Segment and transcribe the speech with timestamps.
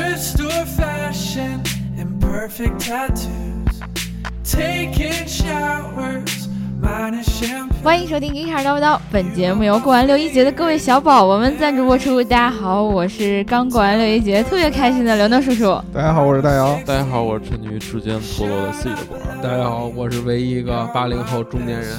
[0.00, 1.62] thrift store fashion,
[1.98, 3.80] imperfect tattoos,
[4.44, 6.48] taking showers
[7.82, 12.22] 欢迎收听《一茬叨不叨》，本节目由过完六一节的各位小宝宝们赞助播出。
[12.22, 15.78] 大家好，我是刚过完六一节特别开心的刘能叔叔。
[15.92, 16.78] 大家好，我是大姚。
[16.86, 19.42] 大家好，我是沉溺于指尖陀螺的 C 的果儿。
[19.42, 21.98] 大家好，我是唯一一个八零后中年人。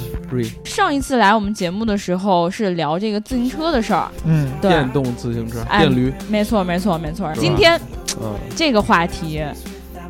[0.64, 7.30] 上一次来我们节目的时候是聊这个自行车的事儿，嗯，对，电动自行车，哎电驴，没错，没错，没错。
[7.36, 7.80] 今天
[8.22, 9.44] 嗯，这个话题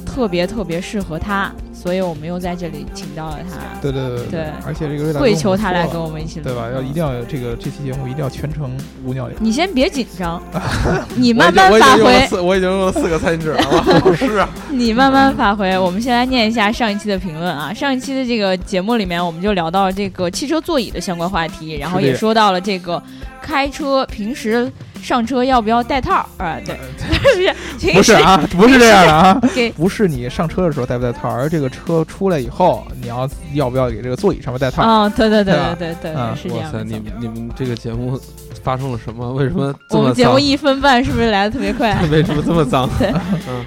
[0.06, 6.70] 特别特别适合他，所以我们又在这里请到了他，对对对对而且这个瑞达跪求他来跟我我们一起录对吧？
[6.76, 8.70] 要一定要这个这期节目一定要全程
[9.06, 9.38] 无尿点。
[9.40, 10.44] 你先别紧张，
[11.16, 13.62] 你我慢慢发挥，我已经用了四个餐巾纸了，
[14.04, 15.78] 老师啊， 你慢慢发挥。
[15.78, 17.74] 我们先来念一下上一期的评论啊。
[17.74, 23.02] 上一期的这个节目里面，我们就聊到了这个汽车座椅的相关话题，然后也说到了这个
[23.42, 24.70] 开车平时
[25.02, 26.58] 上车要不要带套啊？
[26.66, 26.78] 对，
[27.94, 34.84] 不是啊，不是这样的啊，给不是你上车的时候带不带套，而这个车出来以后，你要要不要给这个座椅上面带套？
[34.84, 36.66] 啊，对对对对对对对，嗯是这样。
[36.66, 38.20] 哇塞，你们你们这个节目
[38.64, 39.34] 发生了什么？
[39.34, 40.38] 为什么这么我们节目？
[40.38, 41.98] 一分半是不是来的特别快？
[42.12, 42.88] 为什么这么脏？
[43.00, 43.12] 对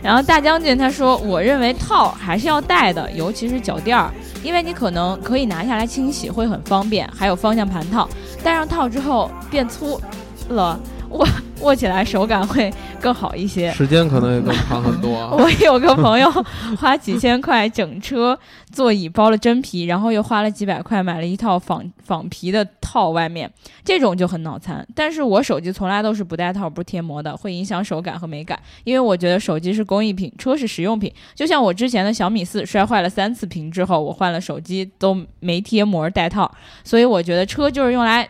[0.02, 4.10] 然后大将军他说：“我认为套还是要带的，尤其是脚垫儿，
[4.42, 7.08] 因为你可能可以拿下来清洗，会很方便。
[7.16, 8.08] 还有方向盘套，
[8.42, 10.00] 戴上套之后变粗
[10.48, 10.78] 了，
[11.14, 11.26] 握
[11.62, 13.72] 握起来手感会更好一些。
[13.72, 15.30] 时间可能也更长很多啊。
[15.38, 16.30] 我有个朋友
[16.78, 18.38] 花几千块整车
[18.70, 23.50] 座椅包了真皮，然后又花了几百块买了一套仿仿皮的套，外面
[23.84, 24.86] 这种就很脑残。
[24.94, 31.10] 但是我手机从来都是不带套、不贴膜的，会影响手感和美感，因为我觉得手机是工艺品，车是实用品。
[31.34, 36.50] 就像我之前的小米四摔坏了三次屏之后，我换了手机都没贴膜带套，
[36.82, 38.28] 所以我觉得车就是用来。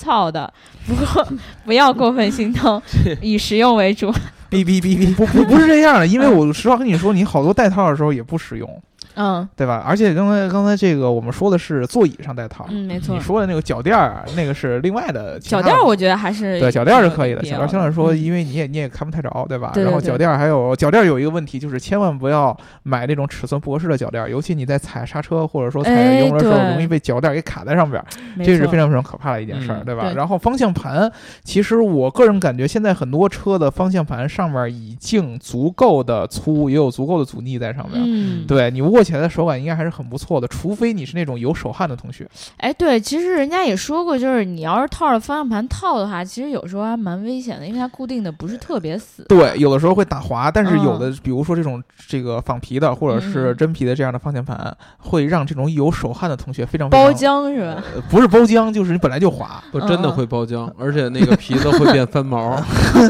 [0.00, 0.50] 操的，
[0.86, 1.28] 不过
[1.64, 2.80] 不要过分心疼，
[3.20, 4.10] 以实用为主。
[4.50, 8.82] 哔哔哔哔，不不不是这样的，因为我实话跟你说，你好多带套的时候也不实用，
[9.14, 9.84] 嗯对吧？
[9.86, 13.20] 而且刚才刚才这个我们说的是座椅上带套，嗯，没错你。
[13.20, 15.38] 说的那个脚垫儿，那个是另外的。
[15.40, 17.40] 脚垫儿我觉得还是对，脚垫儿是可以的。
[17.40, 19.70] 必要脚垫儿相对来说，嗯因为你也你也看不太着，对吧？
[19.74, 28.06] 对对对然后脚垫儿还有脚垫儿有一个问题，就是千万不要买那种尺寸不合适的脚垫儿，尤其你在踩刹车或者说踩哎油门的时候，容易被脚垫儿给卡在上边儿，
[28.44, 30.04] 这是非常非常可怕的一件事儿，嗯对吧？
[30.04, 31.10] 对然后方向盘，
[31.44, 38.00] 其实我个人感觉现在很多车的方向盘上面已经足够的粗，也有足够的阻尼在上面。
[38.04, 42.28] 嗯，对你握起来的手感应该还是很不错的，除非你是那种有手汗的同学。
[42.58, 49.24] 哎，对，其实人家也说过，就是你要是套着方向盘套的话，其实有时候还蛮危险的，因为它固定的不是特别死。
[49.26, 57.82] 对，有的时候会打滑，但是有嗯的，比如说这种这个仿皮的或者是嗯真皮的这样的方向盘，会让这种有手汗的同学非常非常包浆是吧？
[57.94, 59.62] 呃不是包浆，就是你本来就滑。
[59.72, 62.60] 不真的嗯会包浆，而且那个皮子会变翻毛，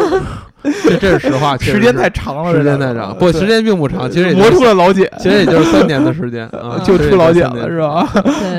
[0.84, 8.06] 这这是实话，确实时间太长了，时间太长，不，时间并不长，其实也磨就出了老茧，其实也就是三年的时间 啊，就出老茧了是吧？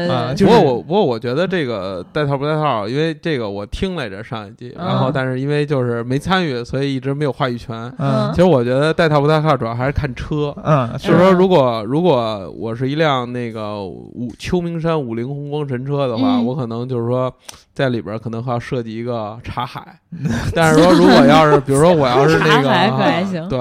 [0.09, 7.91] 啊不过我不过我觉得这个带套不带套，因为这个我听来着上一季，然后嗯但是因为就是没参与，所以一直没有话语权。
[7.97, 17.31] 嗯其实我觉得带套不带套主要还是看车，嗯，就是说如果如果我是一辆那个五秋名山五菱宏光神车的话，嗯我可能就是说
[17.73, 19.99] 在里边可能还要设计一个茶海，
[20.55, 23.59] 但是说如果要是比如说我要是那个还行对，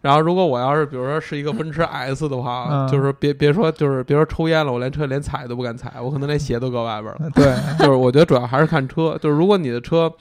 [0.00, 7.30] 然后如果我要是比如说是一个奔驰 S 的话，嗯就是别别说就是别说抽烟了，我连车连踩都不敢踩，我可能连鞋都搁外边了。
[7.34, 10.12] 对， 就是我觉得主要还是看车，就是如果你的车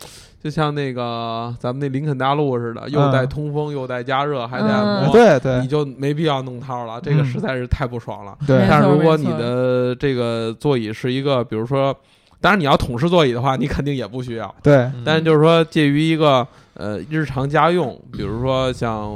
[0.41, 8.37] 就像那个咱们那林肯大陆似的，又带嗯通风又带加热还带按嗯摩，对对你就没必要弄套了，这个嗯实在是太不爽了。
[8.47, 11.93] 对没但是如果你的这个座椅是一个，比如说，
[12.39, 14.55] 当然你要桶式座椅的话，你肯定也不需要。
[14.63, 16.47] 对，但是就是说，介于一个
[16.79, 19.11] 呃日常家用，比如说像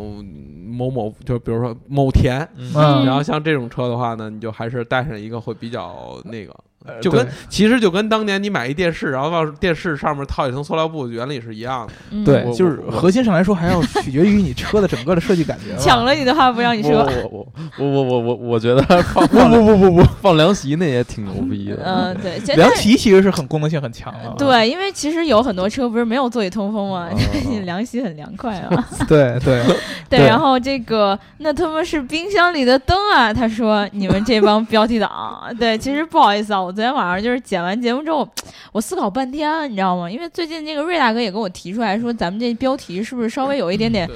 [0.68, 3.06] 某某，就比如说某田，嗯。
[3.06, 11.94] 然后像这种车的话呢，你就还是带上一个会比较那个，呃就跟对其实就跟当年你买一电视，然后往电视上面套一层塑料布，原理是一样的。
[12.12, 15.78] 嗯对，就是核心上来说，还要取决于你车的整个的设计感觉吧。
[15.82, 17.02] 抢了你的话不让你说。
[17.02, 17.48] 哦我
[17.80, 18.82] 我我我我我觉得
[19.14, 21.82] 不不不不不，放凉席那也挺牛逼的。
[21.84, 24.34] 嗯，对， 凉席其实是很功能性很强的。
[24.38, 27.10] 对，因为其实有很多车不是没有座椅通风吗？
[27.12, 27.18] 哦
[27.50, 28.88] 你凉席很凉快啊。
[29.08, 29.64] 对对，
[30.10, 33.34] 对，对然后这个那他妈是冰箱里的灯啊！
[33.34, 38.28] 他说你们这帮标题党，对，其实不好意思啊，我昨天晚上就是剪完节目之后，
[38.72, 40.10] 我思考半天，你知道吗？
[40.10, 44.10] 因为最近那个瑞大哥也跟我提出来说，咱们这标题是不是稍微有一点点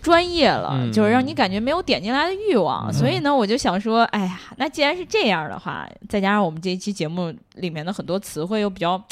[0.00, 2.88] 专业了，嗯就是让你感觉没有点进来的欲望。
[2.88, 9.02] 嗯所以呢，我就想说，哎呀，那既然是这样的话，再加上我们这一期节目里面的很多词汇又比较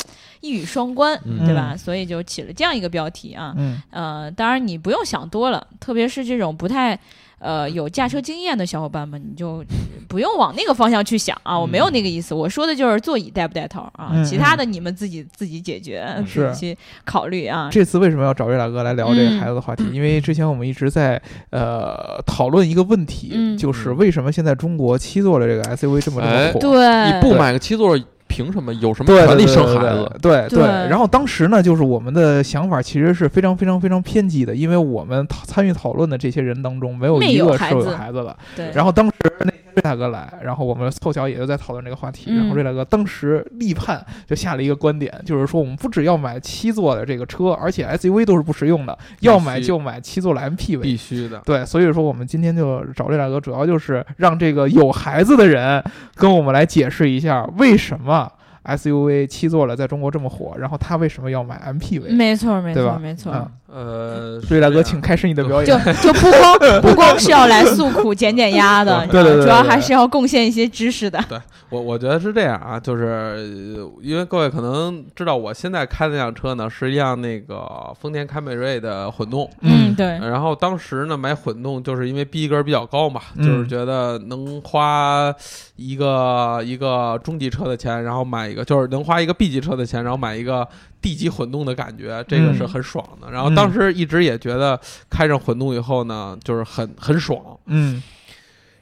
[0.40, 1.76] 一语双关，嗯对吧？
[1.76, 3.52] 所以就起了这样一个标题啊。
[3.56, 6.98] 嗯呃，当然你不用想多了，特别是这种不太。
[7.38, 9.64] 呃，有驾车经验的小伙伴们，你就
[10.08, 11.58] 不用往那个方向去想啊！
[11.58, 17.68] 我没有那个意思，我说的就是座椅带不带头啊，嗯其他的你们自己自己解决，嗯自己去考虑啊。
[17.70, 19.84] 这次为什么要找瑞大哥来聊这个嗯孩子的话题？
[19.92, 21.20] 因为之前我们一直在
[21.50, 26.60] 呃讨论一个问题，嗯就是为什么现在中国七座的这个 SUV 这么这么哎火？
[26.60, 28.72] 对，你不买个七座，凭什么？
[28.74, 30.10] 有什么，权利对对生孩子？
[30.20, 38.36] 对对对然后当时呢，就是我们的想法其实是非常非常非常偏激的，因为我们参与讨论的这些人当中，没有一个是有有孩子的。
[38.56, 42.26] 对，然后当时那天瑞大哥来，然后我们凑巧也就在讨论这个话题。
[42.28, 50.80] 嗯然后瑞大哥当时立判就下了一个观点，就是说我们不只要买七座的这个车，而且 SUV 都是不实用的，要买就买七座的 MPV。
[50.80, 51.40] 必须的。
[51.44, 55.82] 对，所以说我们今天就找瑞大哥，主要就是让这个有孩子的人
[56.14, 58.30] 跟我们来解释一下，为什么
[58.64, 62.14] SUV 七座的在中国这么火，然后他为什么要买 MPV？
[62.14, 63.32] 没错，没错，对吧没错。
[63.34, 65.66] 嗯呃，瑞大哥，请开始你的表演。
[65.66, 71.20] 就就不光不光是要来诉苦、减减压的，对对对对主要还是要贡献一些知识的。
[71.28, 71.36] 对
[71.70, 77.66] 我我觉得是这样啊，就是呃因为各位可能知道，我现在开的那辆车呢是一辆那个
[78.00, 79.50] 丰田凯美瑞的混动。
[79.62, 85.34] 嗯对，然后当时呢买混动，就是因为逼格比较高嘛，嗯就是觉得能花
[85.74, 90.66] 一个一个中级车的钱，然后买一个就是能花一个 B 级车的钱，然后买一个
[91.04, 93.30] D 级混动的感觉，这个嗯是很爽的。
[93.30, 94.80] 然后当时一直也觉得
[95.10, 97.38] 开上混动以后呢，就是很很爽。
[97.66, 98.02] 嗯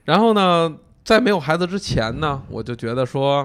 [0.05, 0.73] 然后呢，
[1.05, 3.39] 在没有孩子之前呢，我就觉得说，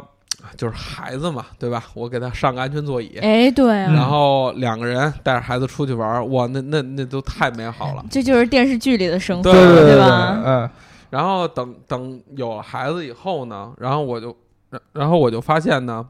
[0.44, 1.83] 啊就是孩子嘛，对吧？
[1.95, 8.06] 我给他上个安全座椅，哎，对然后两个人带着孩子出去玩儿，哇，那那那都太美好了。
[8.12, 10.39] 这就是电视剧里的生活，对对对吧？
[10.45, 10.69] 嗯
[11.09, 14.35] 然后等等有了孩子以后呢，然后我就，
[14.69, 16.06] 然然后我就发现呢，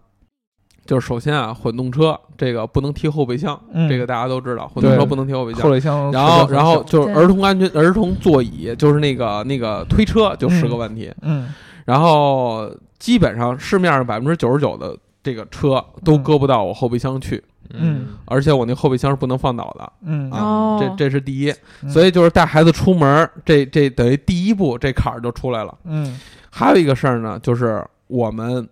[0.88, 5.70] 就是首先啊，混动车这个不能提后备箱，嗯这个大家都知道，混动车不能提后备箱后。
[5.70, 11.14] 备箱然后，然后就是儿童安全、儿童座椅，就是那个那个推车，就是个问题。
[11.22, 11.54] 嗯
[11.86, 12.70] 然后
[13.00, 17.42] 基本上市面上百分之九十九的这个车都嗯搁不到我后备箱去，
[17.74, 21.54] 嗯而且我那后备箱是不能放倒的嗯啊，哦这这是第一。
[21.84, 25.78] 嗯所以就是带孩子出门儿，这这等于第一步，这坎儿就出来了。
[25.86, 26.20] 嗯
[26.50, 28.68] 还有一个事儿呢，就是我们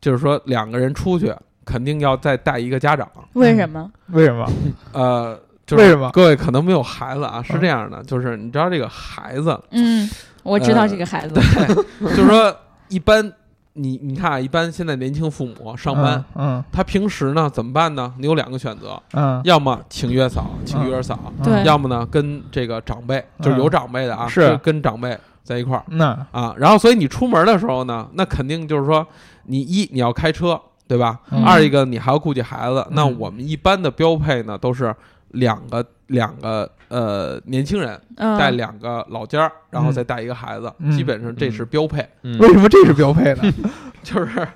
[0.00, 1.32] 就是说两个人出去，
[1.68, 3.06] 肯定要再带一个家长。
[3.34, 3.90] 为什么？
[4.06, 4.48] 为什么？
[4.92, 6.10] 呃，就是为什么？
[6.12, 10.08] 各位可能没有孩子啊，是嗯这样的，就是你知道这个孩子，嗯，
[10.42, 12.56] 我知道呃这个孩子，对就是说
[12.88, 13.30] 一般
[13.74, 18.12] 你你看啊，一般现在年轻父母上班，嗯他平时呢怎么办呢？
[18.18, 19.40] 你有两个选择，嗯。
[19.44, 21.44] 要么请月嫂，请育儿嫂，嗯。
[21.44, 21.64] 对。
[21.64, 24.40] 要么呢跟这个长辈，就是有长辈的啊，是。
[24.40, 25.84] 跟跟长辈在一块儿。
[25.88, 26.06] 那。
[26.32, 26.54] 啊。
[26.56, 29.06] 然后所以你出门的时候呢，那肯定就是说
[29.44, 31.18] 你一你要开车，对吧？
[31.30, 31.44] 嗯。
[31.44, 32.84] 二一个你还要顾及孩子。
[32.90, 34.94] 那嗯我们一般的标配呢都是
[35.32, 40.90] 两个两个呃年轻人带嗯，两个老家儿，然后再带一个孩子，嗯。
[40.90, 42.38] 基本上这是标配，嗯。
[42.38, 43.42] 为什么这是标配呢？
[44.02, 44.48] 就是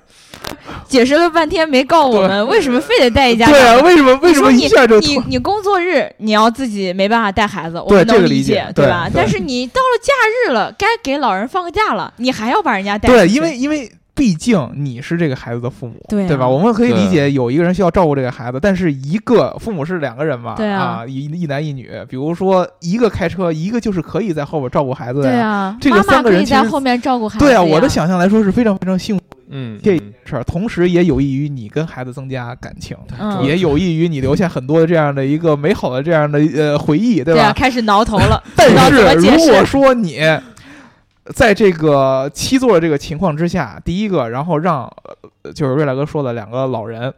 [0.87, 9.07] 解释了半天没告我们为什么非得带一家对啊，为什么为什么一下就你你工作日你要自己没办法带孩子，我能理这个理解对吧？
[9.13, 10.11] 但是你到了假
[10.49, 16.37] 日了，该给老人放个假了，你还要把人家带对，因为因为毕竟你是这个孩子的父母，对啊。
[16.37, 16.47] 吧？
[16.47, 21.03] 我们可以理解有一个人需要照顾这个孩子，但是一个父母是两个人嘛，对啊。
[21.07, 25.33] 一一男一女，比如说一个开车，一个就是可以在后边照顾孩子的呀。
[25.33, 27.45] 对啊，这个妈妈三个人在后面照顾孩子。
[27.45, 29.23] 对啊，我的想象来说是非常非常幸福
[29.55, 33.43] 嗯，这件事儿，同时也有益于你跟孩子增加感情，嗯。
[33.43, 37.39] 也有益于你留下很多的这样的一个美好的这样的呃回忆，对吧？
[37.39, 40.19] 对啊，开始挠头了， 但是如果说你
[41.33, 44.83] 在这个七座的这个情况之下，第一个，然后让
[45.43, 47.13] 呃就是瑞来哥说的两个老人，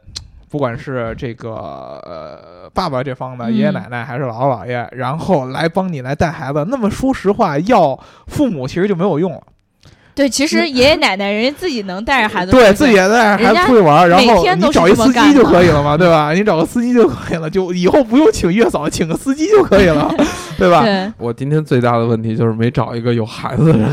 [0.49, 3.53] 不管是这个呃爸爸这方的嗯。
[3.53, 9.41] 爷爷奶奶还是姥姥姥爷，然后来帮你来带孩子，那么说实话，要父母其实就没有用了，
[10.15, 16.31] 对，其实爷爷奶奶人家自己能带着孩子出去，对自己也带着孩子出去玩，然后你天找一司机就可以了嘛，对吧？
[16.31, 20.09] 你找个司机就可以了，就以后不用请月嫂，请个司机就可以了，
[20.57, 20.83] 对吧？
[20.83, 23.89] 对，我今天最大的问题就是没找一个有孩子的人。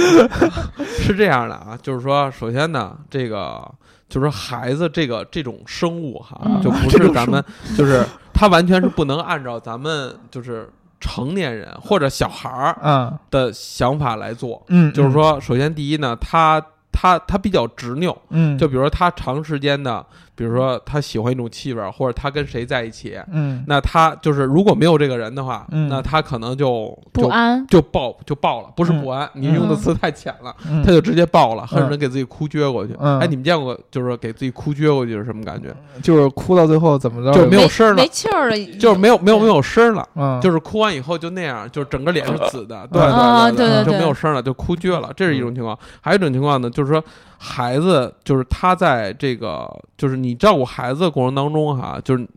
[1.02, 3.62] 是这样的啊，就是说，首先呢，这个
[4.08, 7.44] 就是说孩子这个这种生物哈，嗯就不是咱们
[7.76, 10.68] 就是他完全是不能按照咱们就是
[11.00, 13.18] 成年人或者小孩儿嗯。
[13.30, 14.62] 的想法来做。
[14.68, 20.04] 嗯，就是说，首先第一呢，他他他比较执拗，嗯，就比如说他长时间的，
[20.40, 23.62] 比比如说他喜欢一种气味儿，或者他跟谁在一起，嗯。
[23.66, 25.86] 那他就是如果没有这个人的话，嗯。
[25.90, 29.02] 那他可能就就不安，就爆就爆了，不是嗯。
[29.02, 32.96] 不安，你用的词太浅了，嗯，他就直接爆了，恨不得给自己哭撅过去。
[32.98, 33.20] 嗯。
[33.20, 35.68] 哎，你们见过就是给自己哭撅过去是什么感觉？
[36.02, 37.38] 就是哭到最后怎么着？
[37.38, 37.96] 就没有声儿了。
[37.96, 40.08] 没气儿了，就是没有没有没有声儿了。
[40.16, 45.78] 嗯，就是哭完以后就那样，就是整个脸是紫的， 对对对对就没有声了，就哭撅了，这是一种情况。
[46.00, 47.04] 还有一种情况呢，就是说
[47.42, 49.66] 孩子，就是他在这个，
[49.96, 52.28] 就是你照顾孩子的过程当中哈，就是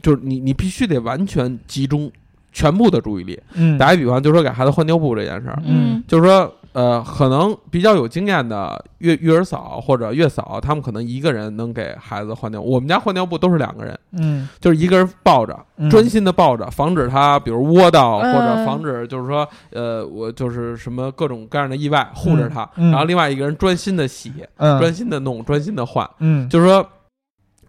[0.00, 2.08] 就是你你必须得完全集中
[2.52, 3.36] 全部的注意力。
[3.54, 3.76] 嗯。
[3.76, 6.00] 打一比方，就说给孩子换尿布这件事儿，嗯。
[6.06, 12.70] 就是说呃，可能比较有经验的月育儿嫂或者月嫂，他们可能一个人能给孩子换尿布。
[12.70, 14.48] 我们家换尿布都是两个人，嗯。
[14.60, 15.90] 就是一个人抱着，嗯。
[15.90, 18.32] 专心的抱着，防止他比如窝到，嗯。
[18.32, 22.90] 或者防止就是说，呃，我就是什么各种各样的意外护着他，嗯。
[22.90, 24.80] 然后另外一个人专心的洗，嗯。
[24.80, 26.08] 专心的弄，专心的换。
[26.20, 26.48] 嗯。
[26.48, 26.88] 就是说，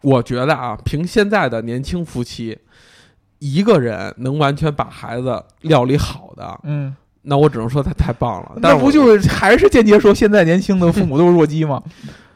[0.01, 2.57] 我觉得啊，凭现在的年轻夫妻，
[3.39, 8.51] 一个人能完全把孩子料理好的，嗯，那我只能说他太棒了。
[8.61, 11.81] 但是我那不就是还是间接说现在年轻的父母都是弱鸡吗？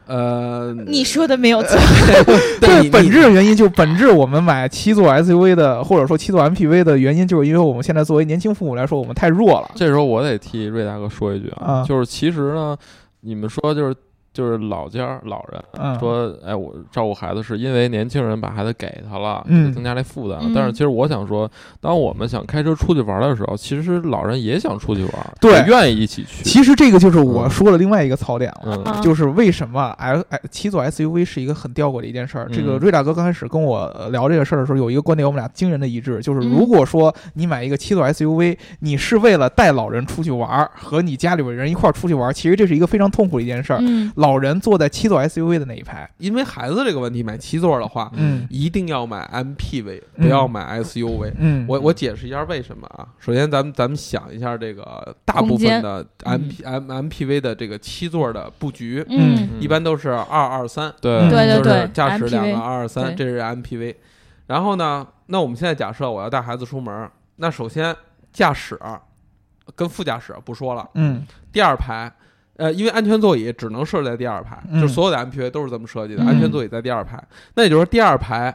[0.08, 1.78] 呃， 你说的没有错，
[2.60, 9.70] 对，对你本质的原因就本质，我们买七座 SUV 的或者说七座 MPV 的原因，就是因为我们现在作为年轻父母来说，我们太弱了。
[9.74, 12.74] 这时候我得替瑞大哥说一句啊就是其实呢，
[13.20, 13.94] 你们说就是
[14.32, 26.44] 就是老家儿老人嗯，说，哎，我照顾孩子是因为年轻人把孩子给他了，嗯给他增加这负担但是其实我想说，当我们想开车出去玩的时候，其实老人也想出去玩，对愿意一起去。
[26.44, 29.00] 其实这个就是我说的另外一个槽点了。
[29.02, 32.48] 就是为什么 L 七座 SUV 是一个很吊诡的一件事儿。
[32.52, 32.78] 这个嗯。
[32.78, 36.50] 瑞大哥刚开始跟我呃聊这个事儿的时候，有一个观点我们俩惊人的一致，就是嗯。
[36.50, 43.78] 如果说你买一个七座 SUV，你是为了带老人出去玩儿，和你家里边人一块儿出去玩儿，其实这是一个非常痛苦的一件事儿。
[43.82, 48.46] 嗯老人坐在七座 SUV 的那一排，因为孩子这个问题，买七座的话，嗯。
[48.50, 50.24] 一定要买 MPV，嗯。
[50.24, 51.32] 不要买 SUV。
[51.38, 53.08] 嗯，我我解释一下为什么啊？
[53.18, 59.48] 首先，咱们咱们想一下这个大部分的 MP M MPV 的这个七座的布局，嗯。
[59.60, 61.20] 一般都是二二三，对。
[61.20, 63.94] 嗯就是对对对驾驶两个二二三，这是 MPV。
[64.46, 67.96] 然后呢，那我们现在假设我要带孩子出门，那首先
[68.30, 68.78] 驾驶
[69.74, 71.24] 跟副驾驶不说了，嗯。
[71.50, 72.12] 第二排。
[72.58, 77.22] 呃，因为安全座椅只能设在第二排，嗯就所有的 MPV 都是这么设计的，嗯安全座椅在第二排。
[77.54, 78.54] 那也就是说，第二排，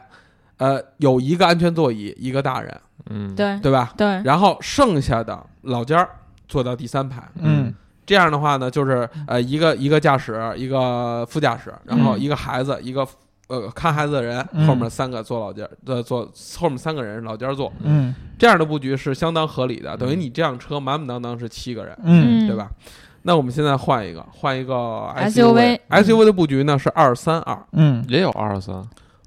[0.58, 2.80] 呃，有一个安全座椅，一个大人，
[3.10, 3.92] 嗯，对对吧？
[3.96, 6.08] 对，然后剩下的老尖儿
[6.46, 7.22] 坐到第三排。
[7.40, 7.74] 嗯
[8.06, 13.06] 这样的话呢，就是呃，一个一个驾驶，一个副驾驶，然后嗯一个孩子，一个
[13.48, 17.72] 呃看孩子的人，嗯后面三个坐老家，呃，坐后面三个人老家坐。
[17.82, 22.68] 嗯这样的布局是相当合理的，等于你这辆车满满当当是七个人，嗯嗯对吧？
[23.26, 24.74] 那我们现在换一个，换一个
[25.16, 28.04] SUV SUV 的布局呢是二三二，嗯。
[28.06, 28.82] 也有二三，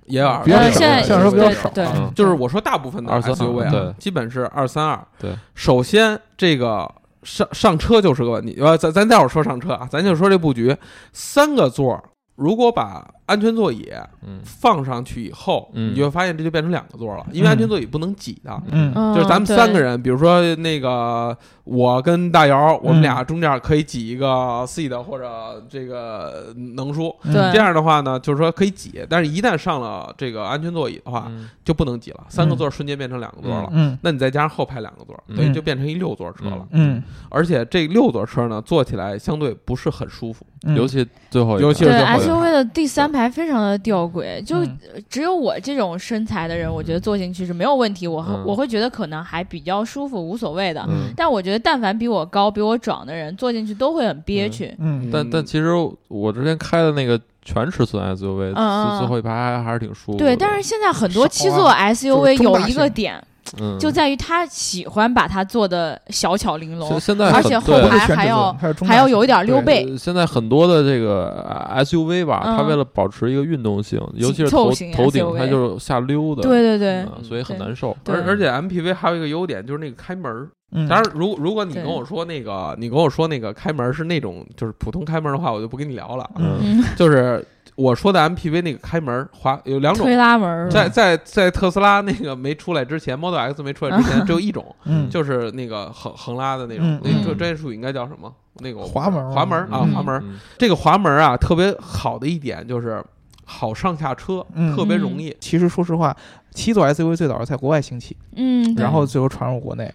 [0.06, 5.00] 也有二比较少呃现在相对来说比较少对就是我说大部分的 SUV 啊，基本是二三二。
[5.20, 6.90] 对，首先这个
[7.24, 10.78] 上上车就是个问题，呃，咱咱待会儿说上车啊，咱就说这布局，
[11.12, 12.04] 三个座儿，
[12.38, 13.92] 如果把安全座椅
[14.26, 14.40] 嗯。
[14.46, 15.92] 放上去以后，嗯。
[15.92, 18.62] 你就会发现这就变成两个座儿了，因为嗯安全座椅不能挤的。
[18.72, 18.94] 嗯。
[18.96, 19.14] 嗯。
[19.16, 27.34] 就是咱们三个人，比如说那个我跟大姚，我们嗯俩中间可以挤一个 C 的或者这个能叔，嗯。
[27.34, 27.52] 对。
[27.52, 31.50] 这样的话呢，就是说可以挤，但是一旦上了这个安全座椅的话，嗯。
[31.66, 33.70] 就不能挤了，三个座儿瞬间变成两个座儿了。
[33.72, 33.98] 嗯。
[34.04, 35.36] 那你再加上后排两个座儿，嗯。
[35.36, 36.66] 等于就变成一六座车了。
[36.70, 37.02] 嗯。
[37.30, 40.46] 而且这六座车呢，坐起来相对不是很舒服。
[40.68, 44.78] 嗯，尤其最后一尤其排对是最后 SUV 的第三排非常的吊诡，就嗯。
[45.10, 48.44] 只有我这种身材的人，我觉得坐进去是没有问题，我嗯。
[48.46, 50.86] 我会觉得可能还比较舒服，无所谓的。
[50.90, 51.12] 嗯。
[51.16, 54.76] 但我觉得，但凡比我高、比我壮的人坐进去都会很憋屈。
[54.80, 55.10] 嗯。
[55.12, 55.74] 但但其实
[56.08, 60.18] 我之前开的那个全尺寸 SUV，嗯嗯最最后一排还还是挺舒服的。
[60.18, 63.24] 对，但是现在很多七座啊 SUV 有一个型点，
[63.60, 68.54] 嗯，就在于他喜欢把它做的小巧玲珑现，在而且后排还要
[68.86, 69.86] 还要有一点溜背。
[69.90, 72.58] 呃现在很多的这个呃 SUV 吧，嗯。
[72.58, 77.96] 它为了保持一个运动性，尤其是头头顶它就是下溜的，对对对，嗯所以很难受。
[78.06, 80.50] 而而且 MPV 还有一个优点就是那个开门儿。
[80.72, 86.30] 嗯，当然，如如果你跟我说那个，你跟我说那个开门是那种就是普通开门的话，我就不跟你聊了。
[86.36, 86.60] 嗯。
[86.62, 87.46] 嗯，就是
[87.76, 90.06] 我说的 MPV 那个开门滑有两种。
[90.06, 90.70] 推，拉门儿。
[90.70, 95.10] 在在在特斯拉那个没出来之前，Model X 没出来之前， 只有一种，嗯。
[95.10, 96.86] 就是那个横横拉的那种。
[96.86, 97.38] 嗯，那个专嗯。
[97.38, 98.30] 专业术语应该叫什么？
[98.60, 99.94] 那个滑门儿滑门儿啊，嗯。
[99.94, 100.24] 滑门
[100.58, 103.02] 这个滑门儿啊，特别好的一点就是
[103.46, 104.76] 好上下车，嗯。
[104.76, 105.34] 特别容易。
[105.40, 106.14] 其实说实话，
[106.52, 109.90] 七座 SUV 最早是在国外兴起，嗯，然后最后传入国内。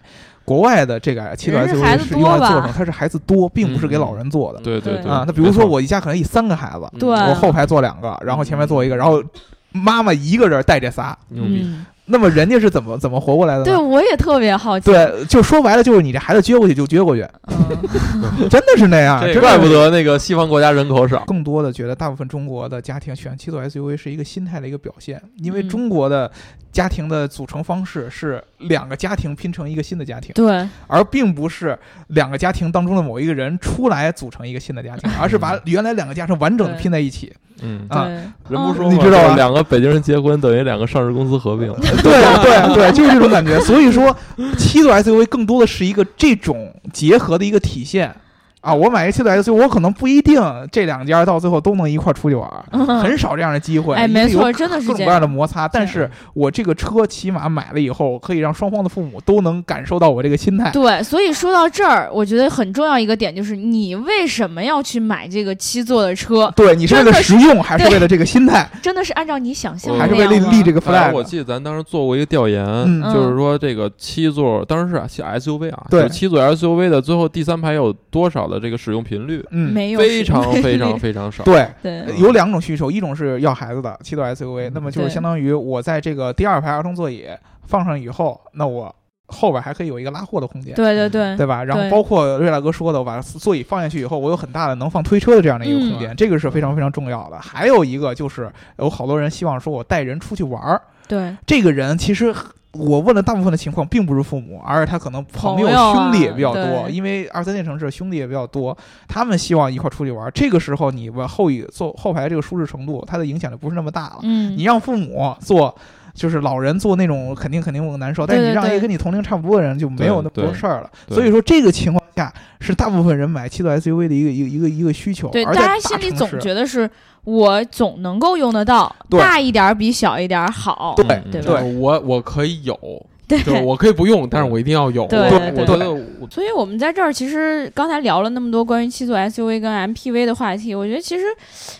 [0.45, 2.47] 国外的这个七座人是孩 SUV 是用来多吧？
[2.47, 2.73] 做什么？
[2.75, 4.59] 它是孩子多，并不是给老人做的。
[4.59, 5.09] 对对对。
[5.11, 5.23] 啊。
[5.25, 7.09] 那比如说我一家可能一三个孩子，嗯对。
[7.09, 9.23] 我后排坐两个，然后前面坐一个，然后
[9.71, 13.63] 妈妈一个人带这仨，牛逼，嗯，那么人家是怎么怎么活过来的？
[13.63, 14.91] 对，我也特别好奇。
[14.91, 21.23] 对，就说白了就是你这孩子撅过去就撅过去，嗯， 真的是那样，怪不得那个西方国家人口少。
[21.25, 26.29] 更多的觉得大部分中国的家庭选七座 SUV 是一个心态的一个表现，因为嗯中国的
[26.73, 37.31] 家庭的组成方式是两个家庭拼成一个新的家庭，对，而并不是两个家庭当中的某一个人出来组成一个新的家庭，而是把原来两个家庭完整的拼在一起。
[37.61, 38.05] 嗯，啊，
[38.49, 41.73] 人不嗯说嘛你知道吧两个北京人结婚等于两个上市公司合并。
[42.01, 43.59] 对对对，就是这种感觉。
[43.63, 44.15] 所以说，
[44.57, 48.13] 七座 SUV 更多的是一个这种结合的一个体现。
[48.63, 50.41] 啊，我买一七座 SUV，我可能不一定
[50.71, 52.63] 这两家到最后都能一块儿出去玩儿，
[53.01, 53.93] 很少这样的机会。
[53.93, 55.27] 哎，没错，真的是这各种各样的。
[55.27, 60.71] 摩擦，但是我这个车起码买了以后，可以让双方的父母都能感受到我这个心态。
[60.71, 66.49] 对，所以说到这儿，我觉得很重要一个点就是，你为什么要去买这个七座的车？
[66.55, 71.11] 对你是为了实用，还是为了这个心态，真的是按照你想象的还是为了立这个 flag？
[71.11, 79.45] 我记得咱当时做过一个调研，嗯就是说这个七座，当时是啊七 SUV 啊，对就是七座 SUV 的最后第三排有多少的这个使用频率？
[79.51, 81.43] 嗯，没有非常非常非常少。
[81.43, 81.67] 对。
[81.81, 87.25] 对有两种需求，一种是要孩子的七座 SUV，那么就是相当于我在这个第二排儿童座椅
[87.65, 88.93] 放上以后，那我
[89.27, 91.63] 后边还可以有一个拉货的空间，对对对对吧？
[91.63, 97.39] 然后包括瑞大哥说的，我把座椅放下去以后，我有很大的能放推车的这样的一个空嗯间，这个是非常非常重要的。
[97.39, 102.33] 还有一个就是有好多人希望说我带人出去玩儿，对这个人其实
[102.73, 108.77] 我问的大部分的情况并不是父母，而是他可能朋友、兄弟也比较多，对因为二三线城市兄弟也比较多，
[109.07, 110.31] 他们希望一块儿出去玩儿。
[110.31, 114.19] 这个时候你往后一坐后排这个舒适程度，它的影响就不是那么大了。
[114.23, 115.75] 嗯，你让父母坐。
[116.13, 120.89] 就是老人坐那种肯定肯定难受，但是对对对你让一个跟你同龄差不多的人就没有那么对对多事儿了。
[121.09, 125.29] 所以说这个情况下是大部分人买七座 SUV 的一个一个一个一个需求。
[125.29, 126.89] 对，而大大家心里总觉得是
[127.23, 130.93] 我总能够用得到，大一点儿比小一点儿好。
[130.95, 133.07] 对嗯对吧就是我我可以有，对
[133.41, 135.07] 就是我可以不用，但是我一定要有。
[135.07, 141.23] 对我对我觉得所以我们在这儿其实刚才聊了那么多关于七座 SUV 跟 MPV 的话题，我觉得其实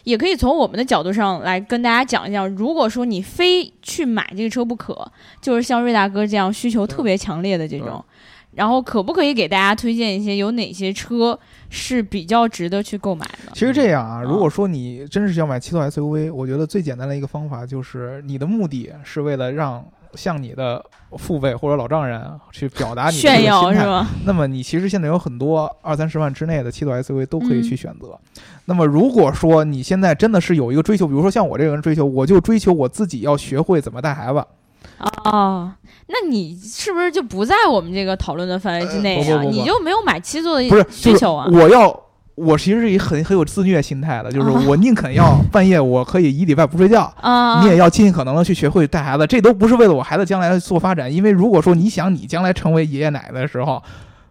[0.04, 5.06] 也可以从我们的角度上来跟大家讲一讲，如果说你非去买这个车不可，
[5.42, 8.04] 就是像瑞大哥这样需求特别强烈的这种，
[8.52, 11.38] 然后可不可以给大家推荐一些有哪些车
[11.70, 13.52] 是比较值得去购买的？
[13.54, 19.84] 其实这样啊，嗯如果说你真是要买七座 SUV，我觉得最简单的一个方法就是你的目的是为了让
[20.16, 20.84] 向你的
[21.18, 23.82] 父辈或者老丈人去表达你的这个炫耀心。
[23.82, 24.08] 是吗？
[24.26, 28.18] 那么你其实现在有很多二三十万之内的七座 SUV 都可以嗯去选择。
[28.66, 34.44] 那么如果说你现在真的是有一个追求，比如说像我这个人追求，我就追求我自己要学会怎么带孩子。
[35.26, 35.72] 哦，
[36.08, 39.20] 那你是不是就不在我们这个讨论的范围之内啊？
[39.20, 41.48] 呃不不不不你就没有买七座的不是，就是需求啊？
[41.52, 42.03] 我要。
[42.36, 51.14] 我其实是一很很有自虐心态的，就是啊我宁肯要半夜我可以一礼拜不睡觉， 啊，你也要尽可能的去学会带孩子，这都不是为了我孩子将来做发展。
[51.14, 53.82] 因为如果说你想你将来成为爷爷奶奶的时候，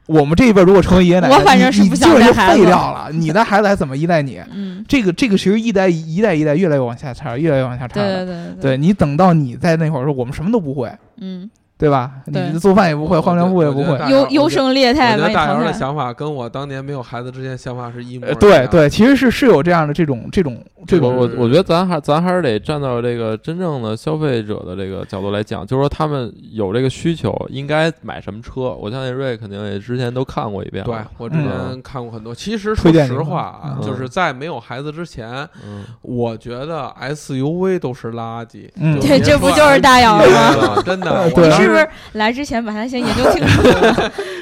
[0.07, 4.41] 我们这一辈如果成为爷爷奶奶，我反正是不想带孩子废掉了，你的孩子还怎么依赖你？
[4.53, 8.25] 嗯，这个这个其实一代一代一代越来越往下差，越来越往下差的。
[8.25, 11.49] 对对对对你等到你在那会儿说我们什么都不会，嗯，
[11.83, 12.13] 对吧？
[12.27, 13.99] 你做饭也不会，换尿布也不会。
[14.09, 15.73] 优优胜劣我汰我觉得大姚你淘汰。
[15.73, 18.39] 的想法跟我当年没有孩子之前想法是一模呃，一样。
[18.39, 28.77] 对，对，其实是是有这样的这种这种这种我我我觉得咱还咱还是得站到这个真正的消费者的这个角度来讲，就是说他们有这个需求，应该买什么车。
[28.81, 30.85] 我相信瑞肯定也之前都看过一遍。
[30.85, 32.33] 对我之前看过很多。
[32.33, 35.29] 其实说实话啊，嗯就是在没有孩子之前，
[35.67, 38.71] 嗯，我觉得 SUV 都是垃圾。
[38.77, 40.81] 嗯对，这不就是大姚吗？
[40.85, 41.89] 真的， 我对当时你是不是？
[42.13, 43.63] 来之前把他先研究清楚？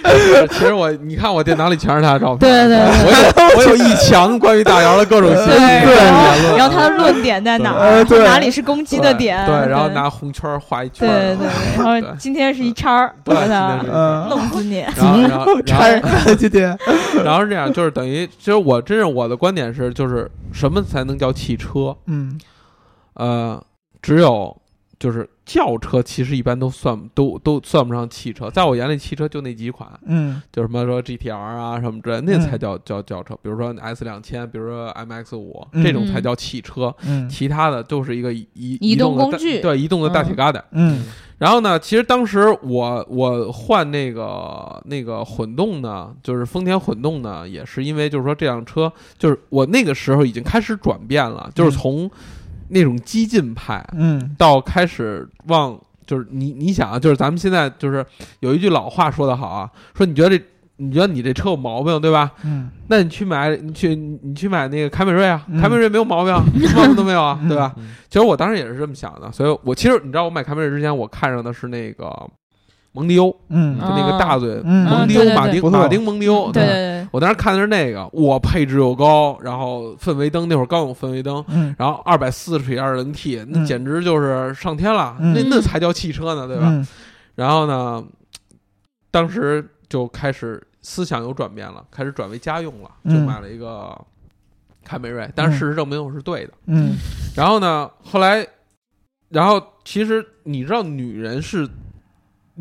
[0.51, 2.38] 其实我，你看我电脑里全是他的照片。
[2.38, 2.81] 对对对。
[3.07, 5.51] 我有我有一墙关于大姚的各种信息。
[5.51, 6.57] 对各种言论。
[6.57, 8.03] 然后他的论点在哪？
[8.05, 8.25] 对。
[8.25, 9.45] 哪里是攻击的点？
[9.47, 11.09] 对，然后拿红圈画一圈。
[11.09, 14.79] 对对对，然后今天是一叉儿，对我操弄死你！
[14.97, 16.79] 然后，然后，然后，今天
[17.25, 21.97] 然后是这样，就是等于，其实我真是我的观点是，就是什么才能叫汽车？
[22.07, 22.38] 嗯
[23.14, 23.62] 呃，
[24.01, 24.57] 只有
[25.01, 28.51] 就是轿车，其实一般都算都都算不上汽车。
[28.51, 33.35] 在我眼里，汽车就那几款，嗯就什么说 GTR 啊什么之类，那才叫叫轿车。
[33.43, 36.95] 比如说 S 两千，比如说 MX 五，嗯这种才叫汽车。
[37.05, 40.63] 嗯其他的都是一个移移动工具对，移动的大铁疙瘩。
[40.73, 41.03] 嗯
[41.39, 52.11] 然后呢，其实当时我我换那个那个混动呢，就是丰田混动呢，也是因为就是说这辆车，就是我那个时候已经开始转变了，就是从
[52.71, 58.05] 那种激进派嗯到开始往，就是你你想啊，就是咱们现在就是
[58.41, 60.45] 有一句老话说得好啊，说你觉得这
[60.77, 62.33] 你觉得你这车有毛病，对吧？
[62.45, 66.35] 嗯那你去买，你去你去买那个凯美瑞啊，嗯凯美瑞没有毛病，
[66.67, 67.75] 什么毛病都没有啊，嗯对吧？
[67.77, 72.07] 嗯其实我当时也是这么想的，所以我其实你知道，我买凯美瑞之前，我看上的是那个
[72.92, 73.79] 蒙迪欧，嗯。
[73.79, 74.88] 就那个大嘴嗯。
[74.88, 81.74] 蒙迪欧马丁马丁蒙迪欧，对对对，我当时看的是那个，我，配置又高，然后氛围灯那会儿刚有氛围灯，嗯。
[81.79, 83.64] 然后二百四十匹二零 T，那嗯。
[83.66, 85.35] 简直就是上天了，嗯。
[85.35, 86.66] 那那才叫汽车呢，对吧？
[86.68, 86.87] 嗯。
[87.37, 88.05] 然后呢，
[89.11, 93.96] 当时就开始思想有转变了，开始转为家用了，就嗯买了一个
[94.85, 95.31] 凯美瑞。
[95.35, 96.53] 但是事实证明我是对的。
[96.66, 96.94] 嗯。
[97.37, 98.46] 然后呢，后来，
[99.29, 101.66] 然后其实你知道，女人是，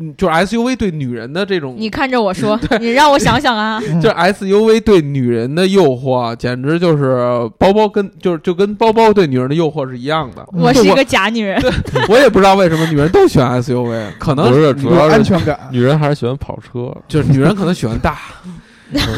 [0.00, 10.44] 嗯，就是 SUV 对女人的这种，你看着我说， 你让我想想啊， 嗯就是 SUV 对女人的诱惑啊，简直就是包包跟就是就跟包包对女人的诱惑是一样的。
[10.52, 11.60] 我是一个假女人，
[12.08, 15.58] 我也不知道为什么女人都喜欢 SUV，可能不是主要是安全感。
[15.70, 18.18] 女人还是喜欢跑车，就是女人可能喜欢大，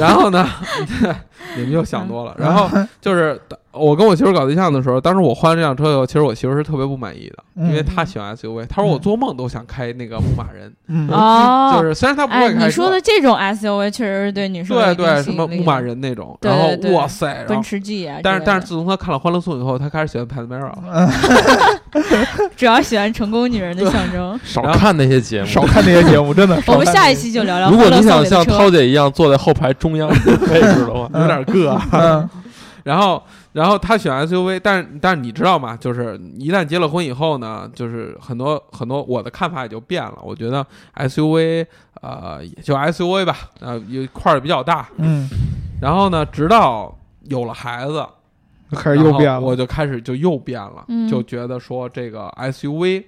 [0.01, 0.49] 然后呢，
[1.57, 2.35] 你们又想多了。
[2.39, 2.69] 然后
[3.01, 3.41] 就是
[3.73, 7.69] 我跟我媳妇搞对象的时候，当时我换了这辆车以后，其实我媳妇是特别不满意的，嗯。
[7.69, 11.09] 因为她喜欢 SUV，她说我做梦都想开那个牧马人，嗯。
[11.09, 12.65] 哦，就是虽然她不哎，会开车。
[12.67, 16.77] 你说的，这种 SUV 确实是对女生对对，什么牧马人那种，然后对。
[16.77, 21.11] 对哇塞，奔驰 G 啊但是但是自从她看了《欢乐颂》以后，她开始喜欢 Panamera 了。
[22.57, 24.39] 主要喜欢成功女人的象征。
[24.45, 25.47] 少看那些节目。
[25.47, 26.61] 少看那些节目，真的。
[26.69, 30.37] 我们下一期期就聊聊如果你想像涛姐一样坐在后排中央位置
[30.85, 32.29] 的话，有点硌，嗯。
[32.85, 35.77] 然后，然后他选 SUV，但是但是你知道吗？
[35.77, 40.19] 就是一旦结了婚以后呢，就是很多很多我的看法也就变了。
[40.23, 41.67] 我觉得 SUV
[42.01, 44.89] 呃也就 SUV 吧，呃有块儿比较大。
[44.97, 45.29] 嗯，
[45.81, 48.07] 然后呢，直到有了孩子，
[48.73, 49.41] 开始又变了。
[49.41, 53.05] 我就开始就又变了，嗯就觉得说这个 SUV